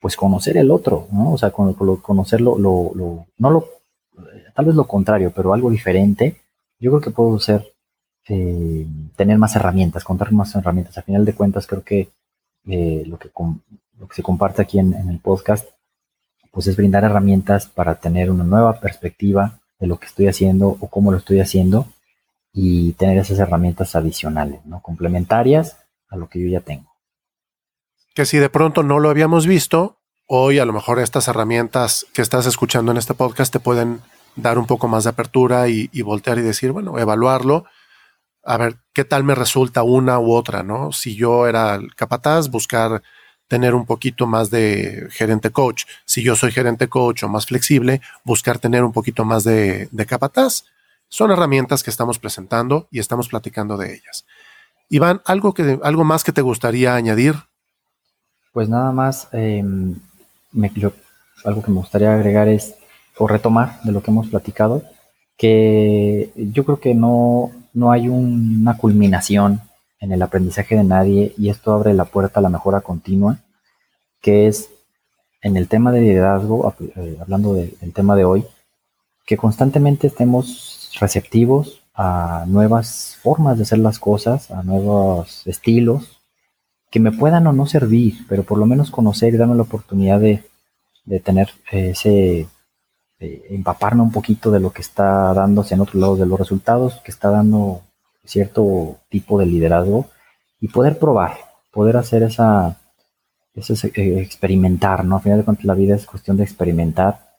[0.00, 1.32] pues conocer el otro, ¿no?
[1.32, 3.64] O sea, conocerlo, lo, no lo,
[4.56, 6.40] tal vez lo contrario, pero algo diferente,
[6.80, 7.72] yo creo que puedo ser,
[8.28, 10.98] eh, tener más herramientas, contar más herramientas.
[10.98, 12.08] A final de cuentas, creo que
[12.66, 13.30] eh, lo, que
[13.98, 15.68] lo que se comparte aquí en el podcast
[16.50, 20.88] pues es brindar herramientas para tener una nueva perspectiva de lo que estoy haciendo o
[20.88, 21.88] cómo lo estoy haciendo
[22.52, 24.80] y tener esas herramientas adicionales, ¿no?
[24.82, 25.78] Complementarias
[26.08, 26.90] a lo que yo ya tengo.
[28.14, 32.22] Que si de pronto no lo habíamos visto, hoy a lo mejor estas herramientas que
[32.22, 34.00] estás escuchando en este podcast te pueden
[34.36, 37.64] dar un poco más de apertura y, y voltear y decir, bueno, evaluarlo,
[38.44, 40.92] a ver qué tal me resulta una u otra, ¿no?
[40.92, 43.02] Si yo era capataz, buscar
[43.50, 45.82] tener un poquito más de gerente coach.
[46.04, 50.66] Si yo soy gerente coach o más flexible, buscar tener un poquito más de, capataz.
[51.08, 54.24] Son herramientas que estamos presentando y estamos platicando de ellas.
[54.88, 57.34] Iván, ¿algo, que, algo más que te gustaría añadir?
[58.52, 59.96] Pues nada más, em,
[61.44, 62.76] algo que me gustaría agregar es,
[63.18, 64.84] o retomar de lo que hemos platicado,
[65.36, 69.60] que yo creo que no, no hay una culminación
[70.00, 73.38] en el aprendizaje de nadie y esto abre la puerta a la mejora continua,
[74.20, 74.70] que es
[75.42, 78.44] en el tema de liderazgo, eh, hablando del tema de hoy,
[79.26, 86.20] que constantemente estemos receptivos a nuevas formas de hacer las cosas, a nuevos estilos,
[86.90, 90.18] que me puedan o no servir, pero por lo menos conocer y darme la oportunidad
[90.18, 90.42] de,
[91.20, 92.48] tener ese,
[93.18, 97.10] empaparme un poquito de lo que está dándose en otros lados, de los resultados que
[97.10, 97.82] está dando
[98.30, 100.06] cierto tipo de liderazgo
[100.60, 101.32] y poder probar,
[101.72, 102.78] poder hacer esa,
[103.54, 105.16] ese eh, experimentar, ¿no?
[105.16, 107.30] A final de cuentas la vida es cuestión de experimentar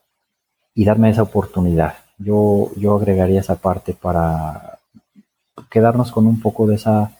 [0.74, 1.94] y darme esa oportunidad.
[2.18, 4.78] Yo, yo agregaría esa parte para
[5.70, 7.12] quedarnos con un poco de esa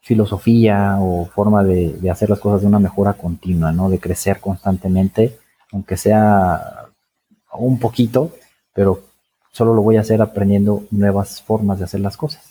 [0.00, 3.88] filosofía o forma de, de, hacer las cosas de una mejora continua, ¿no?
[3.88, 5.38] De crecer constantemente,
[5.72, 6.86] aunque sea
[7.52, 8.32] un poquito,
[8.74, 9.02] pero
[9.50, 12.45] solo lo voy a hacer aprendiendo nuevas formas de hacer las cosas.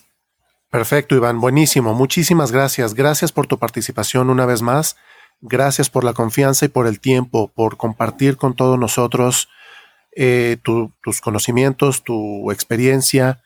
[0.76, 1.40] Perfecto, Iván.
[1.40, 1.94] Buenísimo.
[1.94, 2.96] Muchísimas gracias.
[2.96, 4.98] Gracias por tu participación una vez más.
[5.40, 9.48] Gracias por la confianza y por el tiempo, por compartir con todos nosotros
[10.18, 13.42] eh, tus conocimientos, tu experiencia,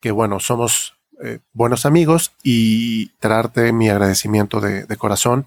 [0.00, 5.46] que bueno, somos eh, buenos amigos y traerte mi agradecimiento de, corazón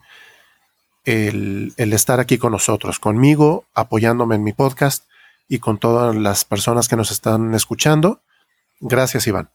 [1.03, 5.05] el, el, estar aquí con nosotros, conmigo, apoyándome en mi podcast
[5.49, 8.21] y con todas las personas que nos están escuchando.
[8.79, 9.49] Gracias, Iván.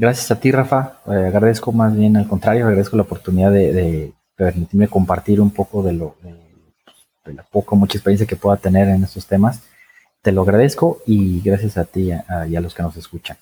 [0.00, 0.94] Gracias a ti, Rafa.
[1.08, 5.92] Eh, agradezco más bien al contrario, agradezco la oportunidad de, permitirme compartir un poco de
[5.92, 9.60] lo, de, la poco, mucha experiencia que pueda tener en estos temas.
[10.22, 12.12] Te lo agradezco y gracias a ti
[12.48, 13.36] y a los que nos escuchan.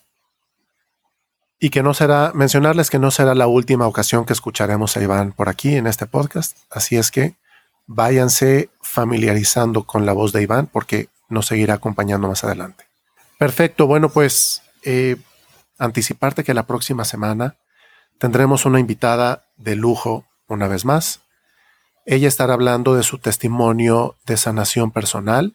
[1.61, 5.31] Y que no será, mencionarles que no será la última ocasión que escucharemos a Iván
[5.31, 6.59] por aquí en este podcast.
[6.73, 7.37] Así es que
[7.87, 12.83] váyanse familiarizando con la voz de Iván porque nos seguirá acompañando más adelante.
[13.39, 15.19] Perfecto, bueno pues eh,
[15.79, 17.57] anticiparte que la próxima semana
[18.19, 21.21] tendremos una invitada de lujo una vez más.
[22.05, 25.55] Ella estará hablando de su testimonio de sanación personal,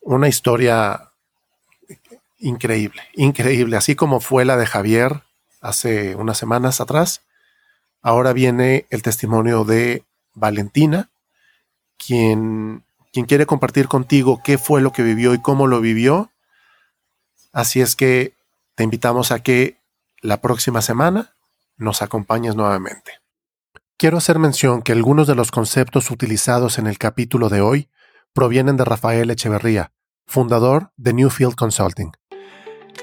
[0.00, 1.10] una historia
[2.38, 5.22] increíble, increíble, así como fue la de Javier
[5.60, 7.22] hace unas semanas atrás.
[8.02, 10.04] Ahora viene el testimonio de
[10.34, 11.10] Valentina,
[11.98, 16.30] quien, quien quiere compartir contigo qué fue lo que vivió y cómo lo vivió.
[17.52, 18.32] Así es que
[18.80, 19.82] te invitamos a que
[20.22, 21.36] la próxima semana
[21.76, 23.12] nos acompañes nuevamente.
[23.98, 27.90] Quiero hacer mención que algunos de los conceptos utilizados en el capítulo de hoy
[28.32, 29.92] provienen de Rafael Echeverría,
[30.24, 32.12] fundador de Newfield Consulting.